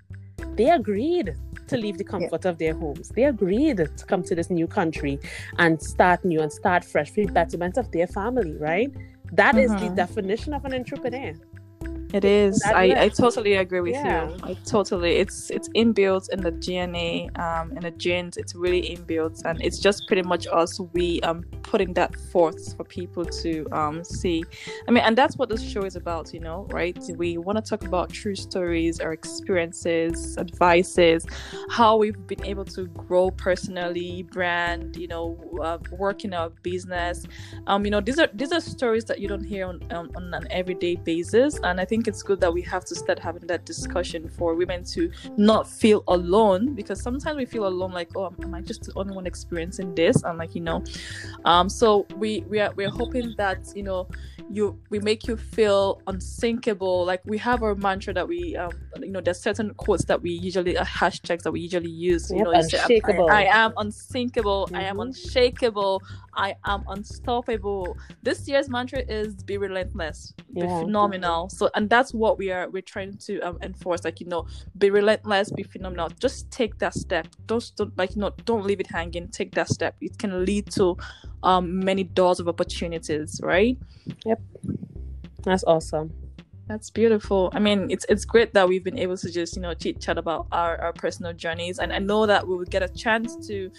They 0.56 0.70
agreed 0.70 1.36
to 1.68 1.78
leave 1.78 1.98
the 1.98 2.04
comfort 2.04 2.46
of 2.46 2.58
their 2.58 2.74
homes. 2.74 3.10
They 3.10 3.24
agreed 3.24 3.78
to 3.78 4.06
come 4.06 4.22
to 4.24 4.36
this 4.36 4.50
new 4.50 4.68
country 4.68 5.20
and 5.58 5.82
start 5.82 6.24
new 6.26 6.42
and 6.42 6.52
start 6.52 6.84
fresh 6.84 7.10
for 7.12 7.26
the 7.26 7.32
betterment 7.32 7.78
of 7.78 7.92
their 7.92 8.08
family, 8.08 8.54
right? 8.60 8.92
That 9.32 9.58
is 9.58 9.72
the 9.72 9.90
Mhm. 9.90 9.96
definition 9.96 10.54
of 10.54 10.66
an 10.66 10.74
entrepreneur. 10.74 11.34
It 12.14 12.24
is. 12.26 12.62
I, 12.64 12.94
I 13.06 13.10
totally 13.10 13.56
agree 13.56 13.80
with 13.80 13.94
Yeah. 13.96 14.30
you. 14.30 14.36
I 14.44 14.54
totally. 14.66 15.14
It's 15.16 15.50
it's 15.50 15.68
inbuilt 15.70 16.30
in 16.32 16.42
the 16.42 16.52
DNA, 16.52 17.30
um, 17.40 17.72
in 17.76 17.82
the 17.82 17.90
genes. 17.90 18.38
It's 18.38 18.54
really 18.54 18.84
inbuilt, 18.96 19.42
and 19.46 19.60
it's 19.64 19.80
just 19.80 20.06
pretty 20.08 20.22
much 20.22 20.46
us. 20.52 20.80
We 20.94 21.22
um 21.22 21.44
putting 21.74 21.92
that 21.96 22.16
forth 22.32 22.78
for 22.78 22.84
people 22.84 23.26
to 23.26 23.52
um 23.72 24.04
see. 24.04 24.44
I 24.88 24.92
mean, 24.92 25.04
and 25.08 25.18
that's 25.18 25.36
what 25.40 25.50
this 25.50 25.64
show 25.74 25.84
is 25.90 25.96
about. 25.96 26.32
You 26.36 26.42
know, 26.48 26.68
right? 26.70 27.00
We 27.18 27.30
want 27.40 27.58
to 27.58 27.66
talk 27.72 27.84
about 27.92 28.12
true 28.22 28.36
stories, 28.36 29.00
our 29.00 29.12
experiences, 29.12 30.38
advices, 30.38 31.26
how 31.72 31.98
we've 31.98 32.28
been 32.28 32.46
able 32.46 32.66
to 32.78 32.82
grow 33.08 33.32
personally, 33.32 34.22
brand. 34.38 34.96
You 35.04 35.08
know, 35.14 35.26
uh, 35.68 35.80
work 36.06 36.24
in 36.26 36.32
our 36.40 36.50
business. 36.72 37.26
Um, 37.66 37.86
you 37.86 37.92
know, 37.92 38.02
these 38.02 38.20
are 38.20 38.30
these 38.36 38.52
are 38.52 38.62
stories 38.62 39.06
that 39.06 39.18
you 39.20 39.28
don't 39.28 39.48
hear 39.54 39.66
on 39.66 39.82
um, 39.92 40.12
on 40.16 40.32
an 40.40 40.46
everyday 40.52 40.96
basis, 40.98 41.60
and 41.64 41.82
I 41.82 41.86
think 41.86 42.08
it's 42.08 42.22
good 42.22 42.40
that 42.42 42.54
we 42.54 42.62
have 42.74 42.86
to 42.86 42.96
start 42.96 43.18
having 43.18 43.48
that 43.48 43.66
discussion 43.66 44.30
for 44.38 44.54
women 44.54 44.84
to 44.94 45.10
not 45.38 45.68
feel 45.68 46.04
alone 46.08 46.76
because 46.76 47.02
sometimes 47.02 47.36
we 47.36 47.46
feel 47.46 47.66
alone, 47.66 47.94
like, 47.94 48.12
oh, 48.16 48.32
am 48.44 48.54
I 48.54 48.62
just 48.62 48.84
the 48.84 48.94
only 48.96 49.16
one 49.16 49.26
experiencing 49.26 49.96
this? 49.96 50.22
And 50.22 50.38
like, 50.38 50.54
you 50.54 50.62
know, 50.62 50.84
um, 51.46 51.63
so 51.70 52.06
we 52.18 52.44
we 52.48 52.60
are 52.60 52.72
we're 52.76 52.90
hoping 52.90 53.34
that 53.38 53.60
you 53.76 53.84
know 53.84 54.08
you 54.50 54.78
we 54.90 55.00
make 55.00 55.28
you 55.28 55.38
feel 55.38 56.02
unsinkable. 56.08 57.06
Like 57.06 57.22
we 57.26 57.38
have 57.40 57.64
our 57.64 57.76
mantra 57.76 58.14
that 58.14 58.28
we 58.28 58.56
um 58.56 58.72
you 59.02 59.12
know 59.12 59.22
there's 59.22 59.42
certain 59.42 59.74
quotes 59.76 60.06
that 60.06 60.22
we 60.22 60.32
usually 60.32 60.78
uh, 60.78 60.86
hashtags 60.86 61.44
that 61.44 61.52
we 61.52 61.62
usually 61.62 61.90
use. 61.90 62.30
You 62.32 62.38
Yep, 62.38 62.46
know, 62.46 62.52
you 62.54 62.62
say. 62.70 63.02
I, 63.06 63.12
I 63.30 63.46
am 63.46 63.74
unsinkable. 63.78 64.70
I 64.74 64.84
am 64.84 64.98
Mhm. 64.98 65.08
unshakable. 65.08 66.04
I 66.36 66.56
am 66.66 66.84
unstoppable. 66.88 67.98
This 68.24 68.48
year's 68.48 68.70
mantra 68.70 69.04
is 69.08 69.36
be 69.44 69.58
relentless, 69.58 70.34
be 70.54 70.62
Yeah. 70.62 70.80
phenomenal. 70.80 71.50
So, 71.50 71.70
and 71.76 71.90
that's 71.90 72.14
what 72.14 72.38
we 72.38 72.52
are 72.52 72.70
we're 72.70 72.82
trying 72.82 73.18
to 73.18 73.40
um, 73.42 73.58
enforce 73.62 74.04
like 74.04 74.20
you 74.20 74.28
know 74.28 74.46
be 74.78 74.90
relentless 74.90 75.52
be 75.52 75.64
phenomenal 75.64 76.10
just 76.20 76.50
take 76.52 76.78
that 76.80 76.94
step 76.94 77.28
don't, 77.46 77.72
don't 77.78 77.98
like 77.98 78.16
you 78.16 78.22
know 78.22 78.32
don't 78.46 78.66
leave 78.66 78.80
it 78.80 78.88
hanging 78.88 79.28
take 79.30 79.52
that 79.54 79.68
step 79.70 79.96
it 80.02 80.18
can 80.18 80.46
lead 80.46 80.70
to 80.72 80.98
um 81.44 81.80
many 81.80 82.04
doors 82.04 82.40
of 82.40 82.48
opportunities 82.48 83.40
right 83.44 83.78
Yep. 84.26 84.42
That's 85.44 85.64
awesome. 85.66 86.12
That's 86.68 86.90
beautiful. 86.90 87.52
I 87.54 87.60
mean, 87.60 87.92
it's 87.92 88.06
it's 88.08 88.24
great 88.24 88.54
that 88.54 88.70
we've 88.70 88.84
been 88.84 88.98
able 88.98 89.18
to 89.18 89.30
just 89.30 89.56
you 89.56 89.62
know 89.62 89.74
chit 89.74 90.00
chat 90.00 90.18
about 90.18 90.48
our, 90.54 90.80
our 90.80 90.94
personal 90.94 91.34
journeys, 91.34 91.78
and 91.80 91.92
I 91.92 92.00
know 92.00 92.26
that 92.26 92.48
we 92.48 92.56
will 92.56 92.66
get 92.66 92.82
a 92.82 92.88
chance 92.88 93.36
to 93.48 93.70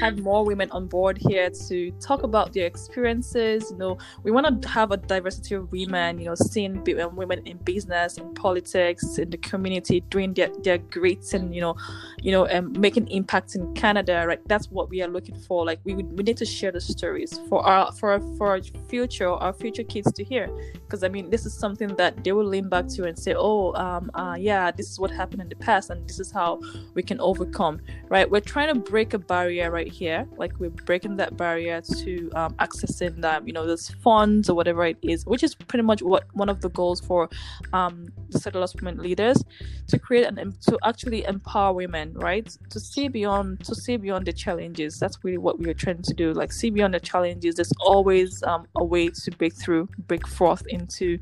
have 0.00 0.18
more 0.18 0.44
women 0.44 0.68
on 0.72 0.88
board 0.88 1.18
here 1.18 1.50
to 1.68 1.90
talk 2.00 2.24
about 2.24 2.52
their 2.52 2.66
experiences. 2.66 3.70
You 3.70 3.76
know, 3.76 3.98
we 4.24 4.32
want 4.32 4.60
to 4.60 4.68
have 4.68 4.90
a 4.90 4.96
diversity 4.96 5.54
of 5.54 5.70
women. 5.70 6.18
You 6.18 6.26
know, 6.26 6.34
seeing 6.34 6.84
um, 7.00 7.14
women 7.14 7.46
in 7.46 7.58
business, 7.58 8.18
in 8.18 8.34
politics, 8.34 9.18
in 9.18 9.30
the 9.30 9.38
community, 9.38 10.00
doing 10.00 10.34
their 10.34 10.50
their 10.64 10.78
great 10.78 11.32
and 11.34 11.54
you 11.54 11.60
know, 11.60 11.76
you 12.20 12.32
know, 12.32 12.48
um, 12.50 12.72
making 12.72 13.06
impact 13.08 13.54
in 13.54 13.72
Canada. 13.74 14.24
Right, 14.26 14.40
that's 14.48 14.68
what 14.68 14.90
we 14.90 15.00
are 15.00 15.08
looking 15.08 15.38
for. 15.38 15.64
Like 15.64 15.78
we 15.84 15.94
we 15.94 16.24
need 16.24 16.38
to 16.38 16.44
share 16.44 16.72
the 16.72 16.80
stories 16.80 17.38
for 17.48 17.64
our 17.64 17.92
for 17.92 18.10
our, 18.10 18.20
for 18.36 18.48
our 18.48 18.60
future 18.88 19.30
our 19.30 19.52
future 19.52 19.84
kids 19.84 20.12
to 20.12 20.24
hear 20.24 20.48
because 20.92 21.04
I 21.04 21.08
mean, 21.08 21.30
this 21.30 21.46
is 21.46 21.54
something 21.54 21.88
that 21.96 22.22
they 22.22 22.31
will 22.32 22.46
lean 22.46 22.68
back 22.68 22.88
to 22.88 22.94
you 22.96 23.04
and 23.04 23.18
say, 23.18 23.34
"Oh, 23.36 23.74
um, 23.74 24.10
uh, 24.14 24.36
yeah, 24.38 24.70
this 24.70 24.90
is 24.90 24.98
what 24.98 25.10
happened 25.10 25.42
in 25.42 25.48
the 25.48 25.56
past, 25.56 25.90
and 25.90 26.06
this 26.08 26.20
is 26.20 26.30
how 26.30 26.60
we 26.94 27.02
can 27.02 27.20
overcome." 27.20 27.80
Right? 28.08 28.30
We're 28.30 28.40
trying 28.40 28.72
to 28.74 28.80
break 28.80 29.14
a 29.14 29.18
barrier 29.18 29.70
right 29.70 29.88
here, 29.88 30.26
like 30.36 30.52
we're 30.58 30.70
breaking 30.70 31.16
that 31.16 31.36
barrier 31.36 31.80
to 31.80 32.30
um, 32.34 32.54
accessing 32.54 33.20
that, 33.20 33.46
you 33.46 33.52
know, 33.52 33.66
those 33.66 33.90
funds 34.02 34.48
or 34.48 34.54
whatever 34.54 34.84
it 34.84 34.98
is, 35.02 35.26
which 35.26 35.42
is 35.42 35.54
pretty 35.54 35.82
much 35.82 36.02
what 36.02 36.24
one 36.34 36.48
of 36.48 36.60
the 36.60 36.70
goals 36.70 37.00
for 37.00 37.28
um, 37.72 38.06
the 38.30 38.38
settlers 38.38 38.74
women 38.74 38.98
leaders 38.98 39.42
to 39.88 39.98
create 39.98 40.26
and 40.26 40.60
to 40.62 40.78
actually 40.84 41.24
empower 41.24 41.72
women, 41.72 42.12
right? 42.14 42.56
To 42.70 42.80
see 42.80 43.08
beyond, 43.08 43.64
to 43.64 43.74
see 43.74 43.96
beyond 43.96 44.26
the 44.26 44.32
challenges. 44.32 44.98
That's 44.98 45.18
really 45.22 45.38
what 45.38 45.58
we 45.58 45.68
are 45.70 45.74
trying 45.74 46.02
to 46.02 46.14
do. 46.14 46.32
Like 46.32 46.52
see 46.52 46.70
beyond 46.70 46.94
the 46.94 47.00
challenges. 47.00 47.56
There's 47.56 47.72
always 47.80 48.42
um, 48.44 48.66
a 48.76 48.84
way 48.84 49.08
to 49.08 49.30
break 49.32 49.54
through, 49.54 49.88
break 50.06 50.26
forth 50.26 50.66
into 50.68 51.18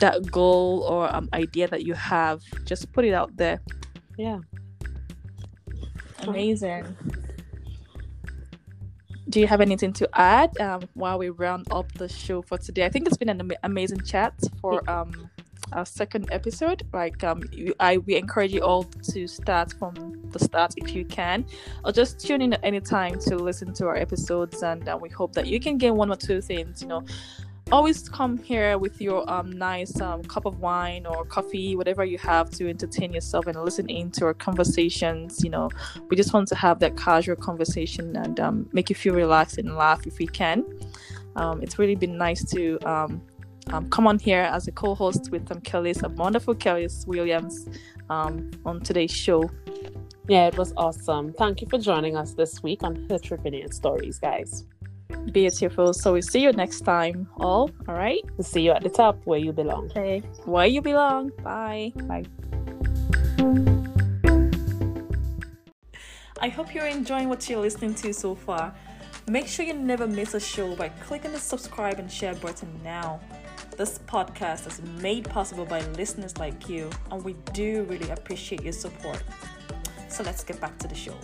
that 0.00 0.30
goal 0.30 0.82
or 0.88 1.14
um, 1.14 1.28
idea 1.32 1.68
that 1.68 1.84
you 1.84 1.94
have. 1.94 2.42
Just 2.64 2.92
put 2.92 3.04
it 3.04 3.14
out 3.14 3.36
there. 3.36 3.60
Yeah. 4.18 4.40
Amazing. 6.22 6.96
Do 9.28 9.38
you 9.38 9.46
have 9.46 9.60
anything 9.60 9.92
to 9.94 10.08
add 10.12 10.58
um, 10.60 10.82
while 10.94 11.16
we 11.16 11.28
round 11.28 11.68
up 11.70 11.92
the 11.92 12.08
show 12.08 12.42
for 12.42 12.58
today? 12.58 12.84
I 12.84 12.88
think 12.88 13.06
it's 13.06 13.16
been 13.16 13.28
an 13.28 13.40
ama- 13.40 13.62
amazing 13.62 14.00
chat 14.00 14.34
for 14.60 14.88
um, 14.90 15.30
our 15.72 15.86
second 15.86 16.28
episode. 16.32 16.82
Like, 16.92 17.22
um, 17.22 17.42
you, 17.52 17.72
I 17.78 17.98
we 17.98 18.16
encourage 18.16 18.52
you 18.52 18.62
all 18.62 18.84
to 18.84 19.28
start 19.28 19.72
from 19.78 20.20
the 20.30 20.40
start 20.40 20.74
if 20.76 20.94
you 20.94 21.04
can, 21.04 21.46
or 21.84 21.92
just 21.92 22.18
tune 22.18 22.42
in 22.42 22.54
at 22.54 22.60
any 22.64 22.80
time 22.80 23.20
to 23.20 23.36
listen 23.36 23.72
to 23.74 23.86
our 23.86 23.96
episodes. 23.96 24.64
And 24.64 24.88
uh, 24.88 24.98
we 25.00 25.08
hope 25.08 25.32
that 25.34 25.46
you 25.46 25.60
can 25.60 25.78
gain 25.78 25.94
one 25.94 26.10
or 26.10 26.16
two 26.16 26.40
things. 26.40 26.82
You 26.82 26.88
know, 26.88 27.04
always 27.72 28.08
come 28.08 28.38
here 28.38 28.78
with 28.78 29.00
your 29.00 29.28
um, 29.30 29.50
nice 29.52 30.00
um, 30.00 30.22
cup 30.24 30.44
of 30.44 30.60
wine 30.60 31.06
or 31.06 31.24
coffee, 31.24 31.76
whatever 31.76 32.04
you 32.04 32.18
have 32.18 32.50
to 32.50 32.68
entertain 32.68 33.12
yourself 33.12 33.46
and 33.46 33.62
listen 33.62 33.88
into 33.88 34.24
our 34.24 34.34
conversations. 34.34 35.42
You 35.44 35.50
know, 35.50 35.70
we 36.08 36.16
just 36.16 36.32
want 36.32 36.48
to 36.48 36.54
have 36.56 36.78
that 36.80 36.96
casual 36.96 37.36
conversation 37.36 38.16
and 38.16 38.40
um, 38.40 38.68
make 38.72 38.90
you 38.90 38.96
feel 38.96 39.14
relaxed 39.14 39.58
and 39.58 39.76
laugh 39.76 40.06
if 40.06 40.18
we 40.18 40.26
can. 40.26 40.64
Um, 41.36 41.62
it's 41.62 41.78
really 41.78 41.94
been 41.94 42.18
nice 42.18 42.44
to 42.50 42.78
um, 42.88 43.22
um, 43.70 43.88
come 43.90 44.06
on 44.06 44.18
here 44.18 44.42
as 44.42 44.66
a 44.66 44.72
co-host 44.72 45.30
with 45.30 45.50
um, 45.52 45.60
Kelly, 45.60 45.94
some 45.94 46.16
wonderful 46.16 46.54
Kelly 46.54 46.88
Williams 47.06 47.68
on 48.08 48.80
today's 48.82 49.12
show. 49.12 49.48
Yeah, 50.28 50.46
it 50.46 50.56
was 50.56 50.72
awesome. 50.76 51.32
Thank 51.34 51.60
you 51.60 51.68
for 51.68 51.78
joining 51.78 52.16
us 52.16 52.34
this 52.34 52.62
week 52.62 52.82
on 52.82 53.06
Entrepreneur 53.10 53.70
Stories, 53.70 54.18
guys. 54.18 54.64
Beautiful. 55.32 55.92
So 55.92 56.14
we 56.14 56.22
see 56.22 56.42
you 56.42 56.52
next 56.52 56.80
time. 56.80 57.28
All 57.36 57.70
all 57.88 57.94
right. 57.94 58.20
We'll 58.36 58.44
see 58.44 58.62
you 58.62 58.72
at 58.72 58.82
the 58.82 58.90
top 58.90 59.18
where 59.24 59.38
you 59.38 59.52
belong. 59.52 59.86
Okay. 59.90 60.20
Where 60.44 60.66
you 60.66 60.82
belong. 60.82 61.30
Bye. 61.42 61.92
Bye. 62.04 62.24
I 66.42 66.48
hope 66.48 66.74
you're 66.74 66.86
enjoying 66.86 67.28
what 67.28 67.48
you're 67.48 67.60
listening 67.60 67.94
to 67.96 68.12
so 68.14 68.34
far. 68.34 68.74
Make 69.28 69.46
sure 69.46 69.64
you 69.64 69.74
never 69.74 70.06
miss 70.06 70.34
a 70.34 70.40
show 70.40 70.74
by 70.74 70.88
clicking 70.88 71.32
the 71.32 71.38
subscribe 71.38 71.98
and 71.98 72.10
share 72.10 72.34
button 72.34 72.68
now. 72.82 73.20
This 73.76 73.98
podcast 73.98 74.66
is 74.66 74.80
made 75.02 75.28
possible 75.28 75.64
by 75.64 75.80
listeners 75.98 76.36
like 76.38 76.68
you, 76.68 76.90
and 77.10 77.22
we 77.22 77.34
do 77.52 77.84
really 77.84 78.10
appreciate 78.10 78.62
your 78.62 78.72
support. 78.72 79.22
So 80.08 80.22
let's 80.22 80.42
get 80.42 80.60
back 80.60 80.78
to 80.78 80.88
the 80.88 80.94
show. 80.94 81.14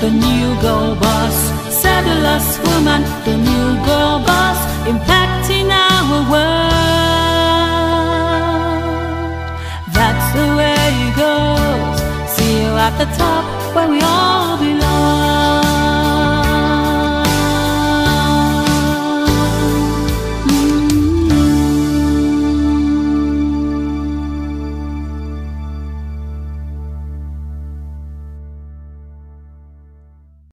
The 0.00 0.10
new 0.10 0.60
girl 0.62 0.94
boss. 0.96 1.60
Lose 2.40 2.58
woman, 2.66 3.02
the 3.24 3.36
new 3.36 3.68
girl 3.86 4.18
boss, 4.28 4.58
impacting 4.86 5.68
our 5.70 6.30
world. 6.30 6.70
That's 9.96 10.26
the 10.36 10.46
way 10.58 10.80
it 11.06 11.12
goes. 11.16 11.98
See 12.34 12.54
you 12.62 12.72
at 12.86 12.94
the 12.98 13.08
top 13.16 13.44
where 13.74 13.88
we 13.88 14.00
all 14.00 14.56